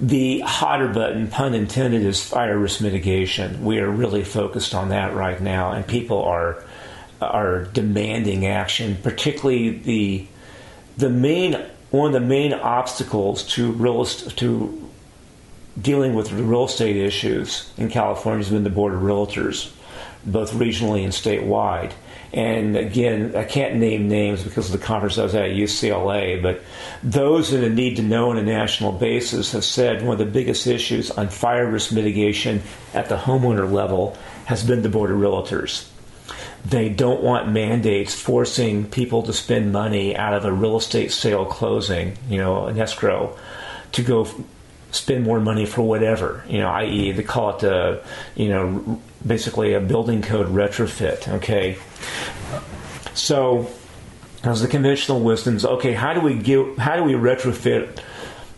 [0.00, 3.64] The hotter button, pun intended, is fire risk mitigation.
[3.64, 6.64] We are really focused on that right now, and people are
[7.20, 10.26] are demanding action, particularly the
[10.96, 11.56] the main
[11.92, 14.90] one of the main obstacles to real to
[15.80, 19.70] dealing with real estate issues in California has been the board of realtors,
[20.24, 21.92] both regionally and statewide.
[22.32, 26.42] And again, I can't name names because of the conference I was at at UCLA,
[26.42, 26.62] but
[27.02, 30.66] those that need to know on a national basis have said one of the biggest
[30.66, 32.62] issues on fire risk mitigation
[32.94, 34.16] at the homeowner level
[34.46, 35.91] has been the board of realtors
[36.64, 41.44] They don't want mandates forcing people to spend money out of a real estate sale
[41.44, 43.36] closing, you know, an escrow,
[43.92, 44.28] to go
[44.92, 48.04] spend more money for whatever, you know, i.e., they call it, a,
[48.36, 51.78] you know, basically a building code retrofit, okay?
[53.14, 53.68] So,
[54.44, 57.98] as the conventional wisdom is, okay, how do we give, how do we retrofit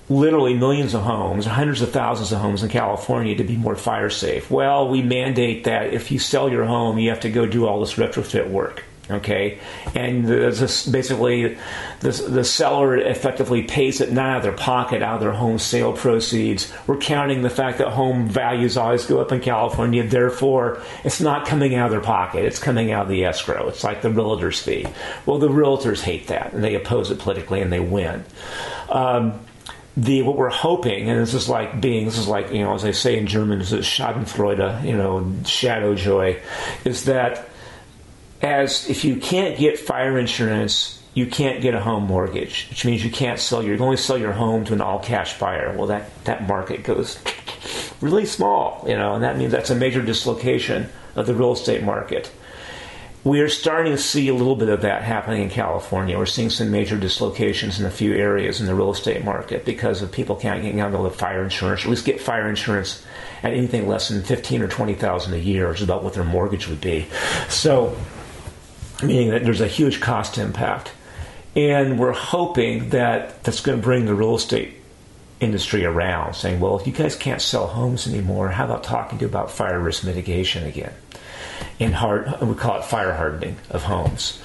[0.09, 4.11] literally millions of homes, hundreds of thousands of homes in California to be more fire
[4.11, 4.51] safe?
[4.51, 7.81] Well, we mandate that if you sell your home, you have to go do all
[7.81, 9.59] this retrofit work okay?
[9.95, 11.57] And this basically
[12.01, 15.59] the, the seller effectively pays it not out of their pocket out of their home
[15.59, 16.73] sale proceeds.
[16.87, 21.47] We're counting the fact that home values always go up in california therefore it's not
[21.47, 23.69] coming out of their pocket it's coming out of the escrow.
[23.69, 24.87] It's like the realtor's fee.
[25.27, 28.25] Well the realtors hate that and they oppose it politically and they win.
[28.89, 29.41] Um,
[29.97, 32.85] the what we're hoping, and this is like being, this is like you know, as
[32.85, 36.41] I say in German, is Schadenfreude, you know, shadow joy,
[36.85, 37.49] is that
[38.43, 43.05] as if you can't get fire insurance, you can't get a home mortgage, which means
[43.05, 45.75] you can't sell your, you can only sell your home to an all cash buyer.
[45.77, 47.19] Well, that, that market goes
[48.01, 51.85] really small, you know, and that means that's a major dislocation of the real estate
[51.85, 52.31] market.
[53.25, 56.19] We are starting to see a little bit of that happening in California.
[56.19, 60.03] We're seeing some major dislocations in a few areas in the real estate market because
[60.03, 63.03] of people can't get out of fire insurance, or at least get fire insurance
[63.43, 66.23] at anything less than fifteen or twenty thousand a year, which is about what their
[66.23, 67.07] mortgage would be.
[67.49, 67.97] So
[69.03, 70.93] meaning that there's a huge cost impact.
[71.57, 74.75] And we're hoping that that's going to bring the real estate
[75.41, 79.25] industry around, saying, well, if you guys can't sell homes anymore, how about talking to
[79.25, 80.93] you about fire risk mitigation again?
[81.81, 84.41] And hard, we call it fire hardening of homes.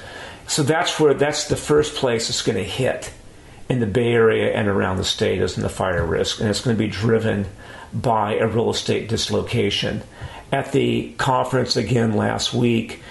[0.47, 3.11] So that's where that's the first place it's going to hit
[3.69, 6.61] in the Bay Area and around the state is in the fire risk, and it's
[6.61, 7.45] going to be driven
[7.93, 10.01] by a real estate dislocation.
[10.51, 13.03] At the conference again last week,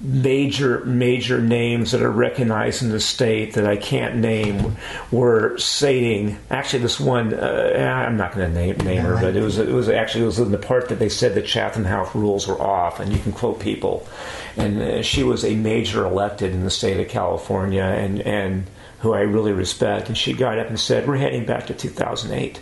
[0.00, 4.76] major major names that are recognized in the state that I can't name
[5.10, 9.42] were saying actually this one uh, I'm not going to name, name her but it
[9.42, 12.14] was it was actually it was in the part that they said the Chatham House
[12.14, 14.08] rules were off and you can quote people.
[14.56, 18.66] And uh, she was a major elected in the state of California and and
[19.00, 20.08] who I really respect.
[20.08, 22.60] And she got up and said we're heading back to 2008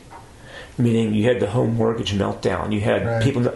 [0.81, 2.73] meaning you had the home mortgage meltdown.
[2.73, 3.21] You had right.
[3.21, 3.53] people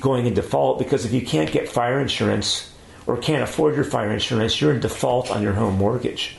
[0.00, 2.72] going in default because if you can't get fire insurance
[3.06, 6.36] or can't afford your fire insurance, you're in default on your home mortgage.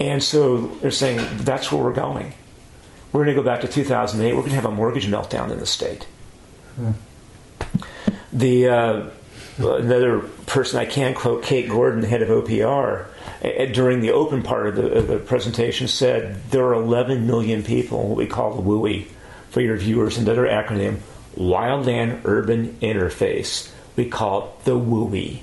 [0.00, 2.32] And so they're saying that's where we're going.
[3.12, 4.34] We're going to go back to 2008.
[4.34, 6.06] We're going to have a mortgage meltdown in the state.
[6.76, 6.92] Hmm.
[8.32, 9.10] The uh,
[9.58, 13.06] another person I can quote, Kate Gordon, head of OPR,
[13.72, 18.08] during the open part of the, of the, presentation said there are 11 million people,
[18.08, 19.06] what we call the WUI,
[19.50, 20.98] for your viewers, another acronym,
[21.36, 25.40] Wildland Urban Interface we call it the WUI.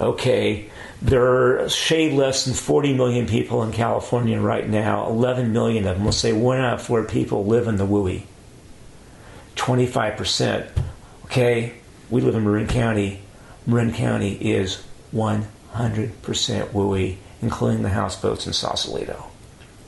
[0.00, 5.06] Okay, there are shade less than 40 million people in California right now.
[5.06, 8.22] 11 million of them, let's say one out of four people live in the WUI.
[9.56, 10.68] 25%.
[11.26, 11.74] Okay,
[12.10, 13.20] we live in Marin County.
[13.66, 14.84] Marin County is
[15.14, 19.26] 100% WUI, including the houseboats in Sausalito.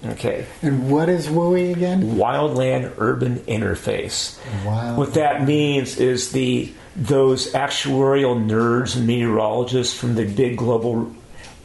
[0.04, 0.46] Okay.
[0.62, 2.16] And what is WUI again?
[2.16, 4.38] Wildland Urban Interface.
[4.64, 4.98] Wild.
[4.98, 11.14] What that means is the those actuarial nerds and meteorologists from the big global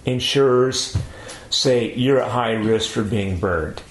[0.05, 0.97] insurers
[1.49, 3.81] say you're at high risk for being burned.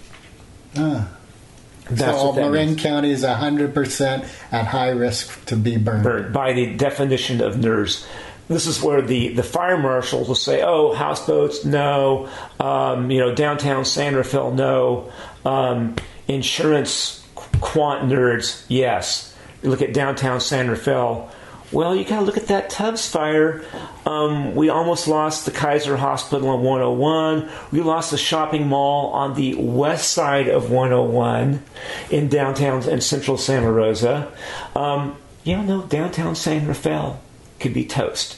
[0.74, 2.82] That's so Marin means.
[2.82, 6.04] County is 100% at high risk to be burned.
[6.04, 8.06] Burned by the definition of NERS.
[8.48, 12.28] This is where the, the fire marshals will say, oh, houseboats, no.
[12.58, 15.10] Um, you know, downtown San Rafael, no.
[15.44, 15.96] Um,
[16.28, 17.26] insurance
[17.60, 19.29] quant nerds, yes
[19.62, 21.30] you look at downtown San Rafael.
[21.72, 23.64] Well, you gotta look at that Tubbs fire.
[24.04, 27.48] Um, we almost lost the Kaiser Hospital on 101.
[27.70, 31.62] We lost the shopping mall on the west side of 101
[32.10, 34.32] in downtown and central Santa Rosa.
[34.74, 37.20] Um, you don't know, downtown San Rafael
[37.60, 38.36] could be toast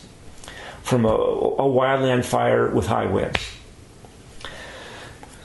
[0.83, 3.41] from a, a wildland fire with high winds.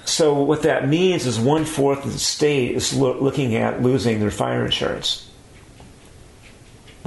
[0.03, 4.19] So what that means is one fourth of the state is lo- looking at losing
[4.19, 5.29] their fire insurance.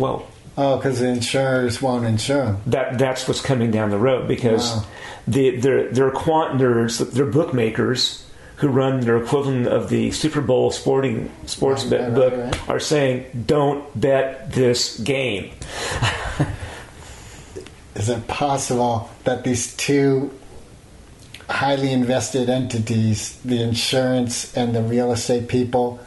[0.01, 0.27] Well,
[0.57, 4.85] oh, because the insurers won't insure That that's what's coming down the road because wow.
[5.29, 8.27] the they're, they're quant nerds, they're bookmakers
[8.57, 12.69] who run their equivalent of the Super Bowl sporting sports right, bet right, book right,
[12.69, 15.53] are saying, "Don't bet this game."
[17.95, 20.31] Is it possible that these two
[21.49, 26.01] highly invested entities, the insurance and the real estate people,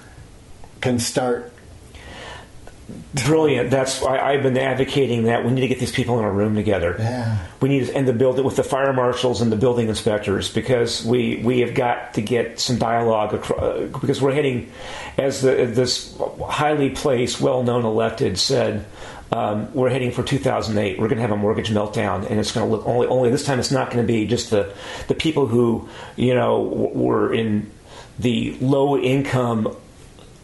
[0.82, 1.53] can start
[3.26, 3.70] Brilliant.
[3.70, 6.56] That's why I've been advocating that we need to get these people in a room
[6.56, 6.96] together.
[6.98, 7.38] Yeah.
[7.62, 10.52] We need to, and to build it with the fire marshals and the building inspectors
[10.52, 14.72] because we we have got to get some dialogue acro- uh, because we're heading,
[15.18, 16.18] as the, this
[16.48, 18.86] highly placed, well-known elected said.
[19.32, 21.00] Um, we're heading for 2008.
[21.00, 23.08] We're going to have a mortgage meltdown, and it's going to look only.
[23.08, 24.72] Only this time, it's not going to be just the
[25.08, 27.72] the people who you know w- were in
[28.20, 29.76] the low income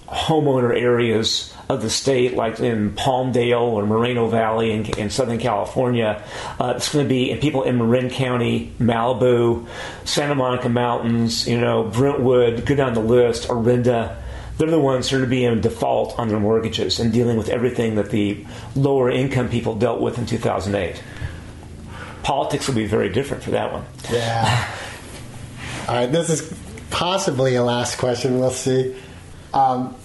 [0.08, 6.24] homeowner areas of the state, like in Palmdale or Moreno Valley in, in Southern California.
[6.60, 9.68] Uh, it's going to be and people in Marin County, Malibu,
[10.04, 14.20] Santa Monica Mountains, you know, Brentwood, go down the list, Orinda.
[14.58, 17.38] They're the ones who are going to be in default on their mortgages and dealing
[17.38, 18.46] with everything that the
[18.76, 21.02] lower income people dealt with in 2008.
[22.24, 23.86] Politics will be very different for that one.
[24.12, 24.74] Yeah.
[25.88, 26.54] All right, this is
[26.90, 28.40] possibly a last question.
[28.40, 28.96] We'll see.
[29.54, 29.96] Um,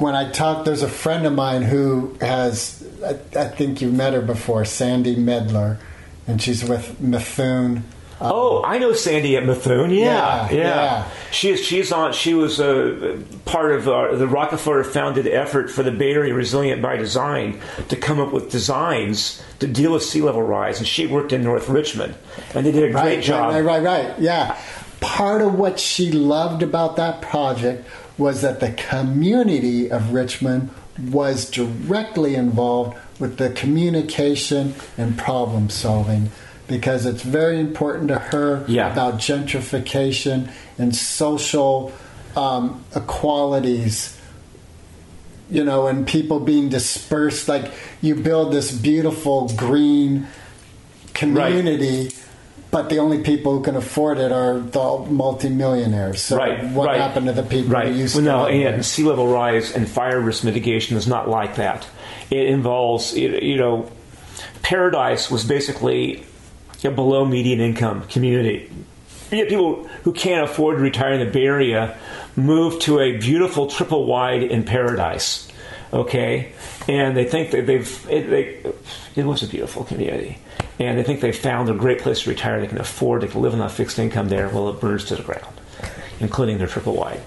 [0.00, 4.14] when I talk, there's a friend of mine who has, I, I think you've met
[4.14, 5.78] her before, Sandy Mendler,
[6.26, 7.82] and she's with Mithun.
[8.20, 9.96] Um, Oh, I know Sandy at Mithun.
[9.96, 10.58] Yeah, Yeah, yeah.
[10.58, 11.10] yeah.
[11.30, 12.12] She she's on.
[12.12, 16.82] She was a part of uh, the Rockefeller founded effort for the Bay Area Resilient
[16.82, 21.06] by Design to come up with designs to deal with sea level rise, and she
[21.06, 22.14] worked in North Richmond,
[22.54, 23.54] and they did a great right, job.
[23.54, 24.18] Right, right, right.
[24.18, 24.58] Yeah.
[25.00, 27.88] Part of what she loved about that project
[28.20, 30.70] was that the community of Richmond
[31.10, 36.30] was directly involved with the communication and problem solving
[36.68, 38.92] because it's very important to her Yeah.
[38.92, 41.92] about gentrification and social
[42.36, 44.16] um, equalities
[45.50, 47.48] you know, and people being dispersed.
[47.48, 50.28] Like you build this beautiful green
[51.12, 52.12] community,
[52.70, 56.20] but the only people who can afford it are the multimillionaires.
[56.22, 57.00] So Right, what right.
[57.00, 57.88] happened to the people Right.
[57.88, 58.74] who used well, to no, live there?
[58.74, 61.86] and sea level rise and fire risk mitigation is not like that.
[62.30, 63.86] It involves, you know,
[64.62, 66.22] Paradise was basically
[66.84, 68.70] a below median income community.
[69.32, 71.96] You people who can't afford to retire in the Bay Area
[72.36, 75.46] move to a beautiful triple wide in Paradise.
[75.92, 76.52] Okay,
[76.88, 80.38] and they think that they've it, they, it was a beautiful community,
[80.80, 82.60] and they think they found a great place to retire.
[82.60, 84.48] They can afford, they can live on a fixed income there.
[84.48, 85.54] Well, it burns to the ground,
[86.18, 87.20] including their triple wide.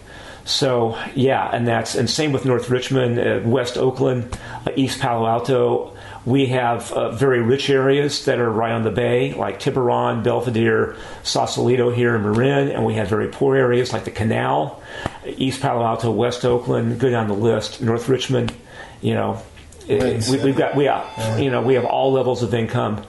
[0.45, 4.38] So yeah, and that's and same with North Richmond, uh, West Oakland,
[4.68, 5.95] uh, East Palo Alto.
[6.26, 10.95] We have uh, very rich areas that are right on the bay, like Tiburon, Belvedere,
[11.24, 14.82] Sausalito here in Marin, and we have very poor areas like the Canal,
[15.26, 16.97] East Palo Alto, West Oakland.
[16.99, 17.82] Go down the list.
[17.82, 18.54] North Richmond,
[19.01, 19.41] you know,
[19.88, 23.01] it- we, we've got we have, you know we have all levels of income,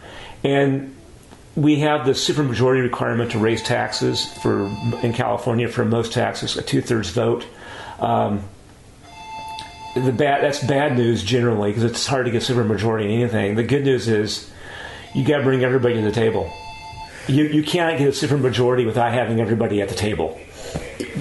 [0.44, 0.94] and
[1.56, 4.66] we have the supermajority requirement to raise taxes for
[5.02, 7.46] in California for most taxes, a two thirds vote.
[7.98, 8.42] Um,
[9.94, 13.54] the bad that's bad news generally because it's hard to get supermajority in anything.
[13.54, 14.50] The good news is
[15.14, 16.52] you got to bring everybody to the table.
[17.28, 20.38] You you can't get a supermajority without having everybody at the table.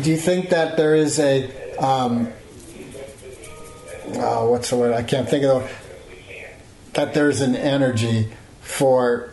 [0.02, 2.30] Do you think that there is a um,
[4.16, 4.94] oh, what's the word?
[4.94, 5.76] I can't think of the word.
[6.94, 8.30] That there's an energy
[8.64, 9.30] for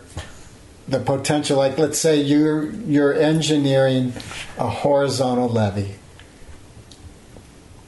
[0.87, 1.57] the potential.
[1.57, 4.12] Like, let's say you're you're engineering
[4.59, 5.95] a horizontal levee.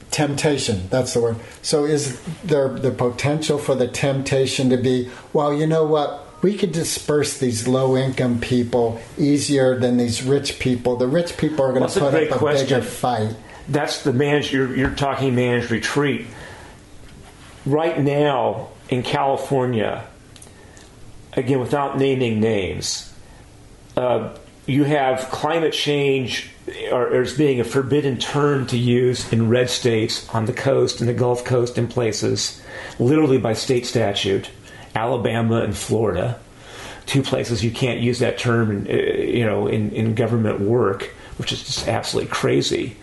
[0.09, 1.37] Temptation, that's the word.
[1.63, 6.19] So, is there the potential for the temptation to be, well, you know what?
[6.43, 10.97] We could disperse these low income people easier than these rich people.
[10.97, 12.67] The rich people are going That's to put great up a question.
[12.67, 13.35] bigger fight.
[13.67, 14.51] That's the managed.
[14.53, 16.27] You're, you're talking managed retreat.
[17.65, 20.05] Right now in California,
[21.35, 23.13] again without naming names,
[23.97, 24.35] uh,
[24.65, 26.49] you have climate change
[26.91, 31.09] or, as being a forbidden term to use in red states on the coast and
[31.09, 32.61] the Gulf Coast in places,
[32.99, 34.49] literally by state statute,
[34.95, 36.39] Alabama and Florida,
[37.05, 41.13] two places you can't use that term, in, uh, you know, in, in government work,
[41.37, 42.95] which is just absolutely crazy.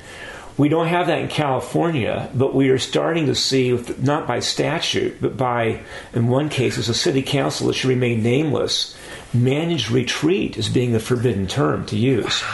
[0.60, 5.18] We don't have that in California, but we are starting to see, not by statute,
[5.18, 5.80] but by,
[6.12, 8.94] in one case, as a city council that should remain nameless,
[9.32, 12.44] managed retreat as being the forbidden term to use.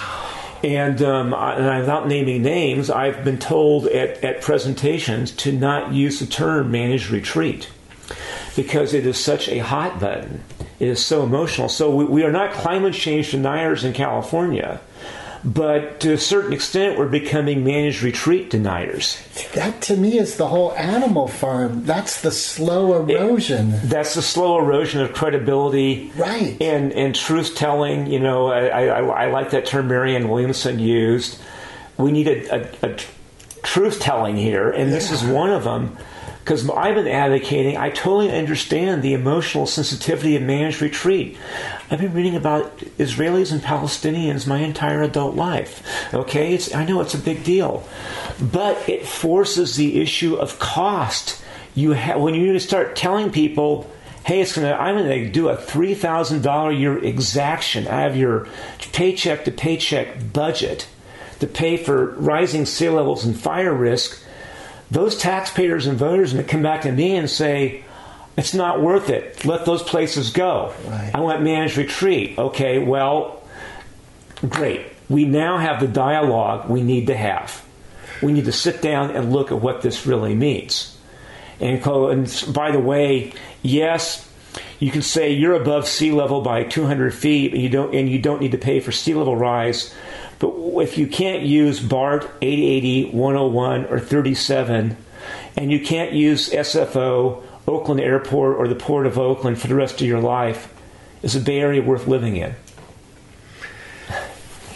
[0.62, 5.92] And, um, I, and without naming names, I've been told at, at presentations to not
[5.92, 7.68] use the term managed retreat
[8.54, 10.44] because it is such a hot button.
[10.78, 11.68] It is so emotional.
[11.68, 14.80] So we, we are not climate change deniers in California,
[15.46, 19.16] but to a certain extent, we're becoming managed retreat deniers.
[19.54, 21.84] That to me is the whole animal farm.
[21.84, 23.72] That's the slow erosion.
[23.84, 26.60] That's the slow erosion of credibility Right.
[26.60, 28.08] and, and truth telling.
[28.08, 28.86] You know, I, I,
[29.24, 31.40] I like that term Marianne Williamson used.
[31.96, 32.96] We need a, a, a
[33.62, 35.96] truth telling here, and this is one of them.
[36.46, 41.36] Because I've been advocating, I totally understand the emotional sensitivity of managed retreat.
[41.90, 45.82] I've been reading about Israelis and Palestinians my entire adult life.
[46.14, 47.82] Okay, it's, I know it's a big deal,
[48.40, 51.42] but it forces the issue of cost.
[51.74, 53.90] You ha- when you start telling people,
[54.24, 58.16] "Hey, it's gonna, I'm going to do a three thousand dollar year exaction out of
[58.16, 58.46] your
[58.92, 60.86] paycheck to paycheck budget
[61.40, 64.22] to pay for rising sea levels and fire risk."
[64.90, 67.84] Those taxpayers and voters to come back to me and say,
[68.36, 69.44] it's not worth it.
[69.44, 70.74] Let those places go.
[70.86, 71.10] Right.
[71.14, 72.38] I want managed retreat.
[72.38, 73.42] Okay, well,
[74.48, 74.86] great.
[75.08, 77.64] We now have the dialogue we need to have.
[78.22, 80.96] We need to sit down and look at what this really means.
[81.60, 83.32] And, and by the way,
[83.62, 84.28] yes,
[84.78, 88.18] you can say you're above sea level by 200 feet, and you don't, and you
[88.18, 89.94] don't need to pay for sea level rise.
[90.38, 94.96] But if you can't use BART 880, 101, or 37,
[95.56, 100.00] and you can't use SFO, Oakland Airport, or the Port of Oakland for the rest
[100.00, 100.72] of your life,
[101.22, 102.54] is a Bay Area worth living in?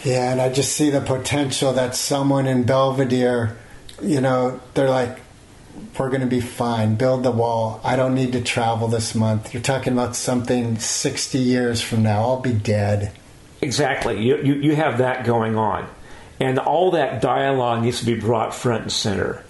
[0.03, 3.55] Yeah, and I just see the potential that someone in Belvedere,
[4.01, 5.19] you know, they're like,
[5.97, 6.95] we're going to be fine.
[6.95, 7.79] Build the wall.
[7.83, 9.53] I don't need to travel this month.
[9.53, 12.21] You're talking about something 60 years from now.
[12.21, 13.13] I'll be dead.
[13.61, 14.21] Exactly.
[14.21, 15.87] You, you, you have that going on.
[16.39, 19.43] And all that dialogue needs to be brought front and center.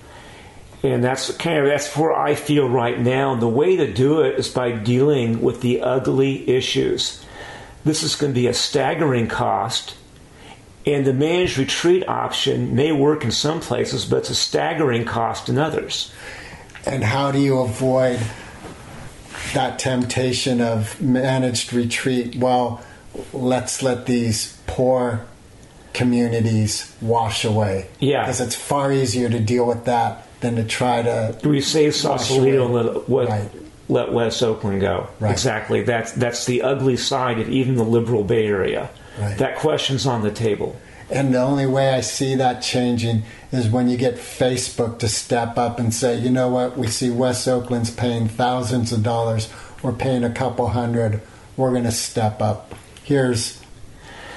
[0.83, 3.35] And that's kind of that's where I feel right now.
[3.35, 7.23] The way to do it is by dealing with the ugly issues.
[7.85, 9.95] This is going to be a staggering cost.
[10.85, 15.47] And the managed retreat option may work in some places, but it's a staggering cost
[15.47, 16.11] in others.
[16.85, 18.19] And how do you avoid
[19.53, 22.35] that temptation of managed retreat?
[22.35, 22.83] Well,
[23.33, 25.25] let's let these poor
[25.93, 27.87] communities wash away.
[27.99, 28.21] Yeah.
[28.23, 31.37] Because it's far easier to deal with that than to try to.
[31.41, 33.51] Do we save Sausalito and let, let, Right.
[33.89, 35.07] let West Oakland go.
[35.19, 35.31] Right.
[35.31, 35.81] Exactly.
[35.83, 38.89] That's that's the ugly side of even the liberal Bay Area.
[39.19, 39.37] Right.
[39.37, 40.75] That question's on the table.
[41.09, 45.57] And the only way I see that changing is when you get Facebook to step
[45.57, 49.49] up and say, you know what, we see West Oakland's paying thousands of dollars,
[49.83, 51.21] we're paying a couple hundred,
[51.57, 52.73] we're going to step up.
[53.03, 53.59] Here's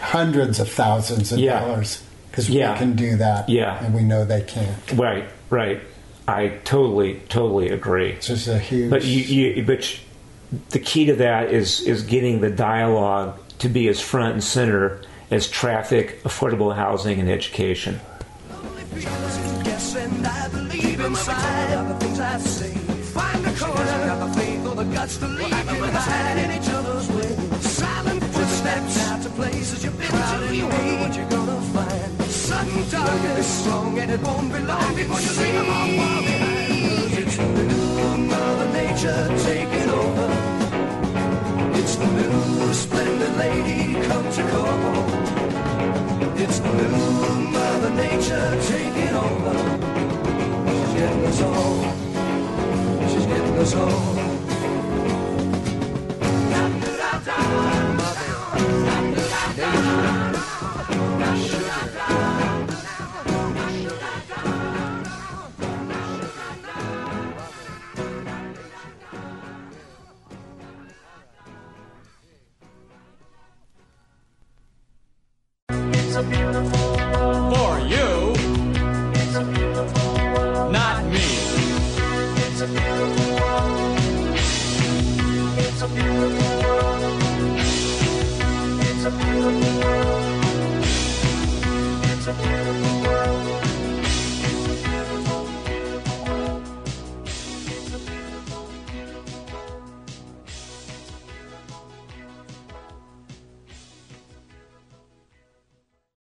[0.00, 1.60] hundreds of thousands of Yeah.
[1.60, 2.72] dollars because Yeah.
[2.72, 3.48] we can do that.
[3.48, 3.82] Yeah.
[3.84, 4.76] And we know they can't.
[4.94, 5.24] Right.
[5.50, 5.80] Right.
[6.26, 8.10] I totally totally agree.
[8.12, 8.90] It's just a huge.
[8.90, 9.98] But you, you but
[10.70, 15.00] the key to that is is getting the dialogue to be as front and center
[15.30, 18.00] as traffic, affordable housing, and education.
[18.96, 19.96] Yes,
[28.74, 30.54] footsteps out to places you've been to.
[30.54, 32.22] You know what you're gonna find.
[32.22, 37.18] Sudden darkness, strong and it won't be long before you leave them all far behind.
[37.18, 40.28] It's the new Mother Nature taking over.
[41.78, 45.04] It's the new splendid lady come to call.
[46.36, 49.56] It's the new Mother Nature taking over.
[50.70, 51.76] She's getting us all.
[53.08, 54.24] She's getting us all.
[57.34, 57.83] For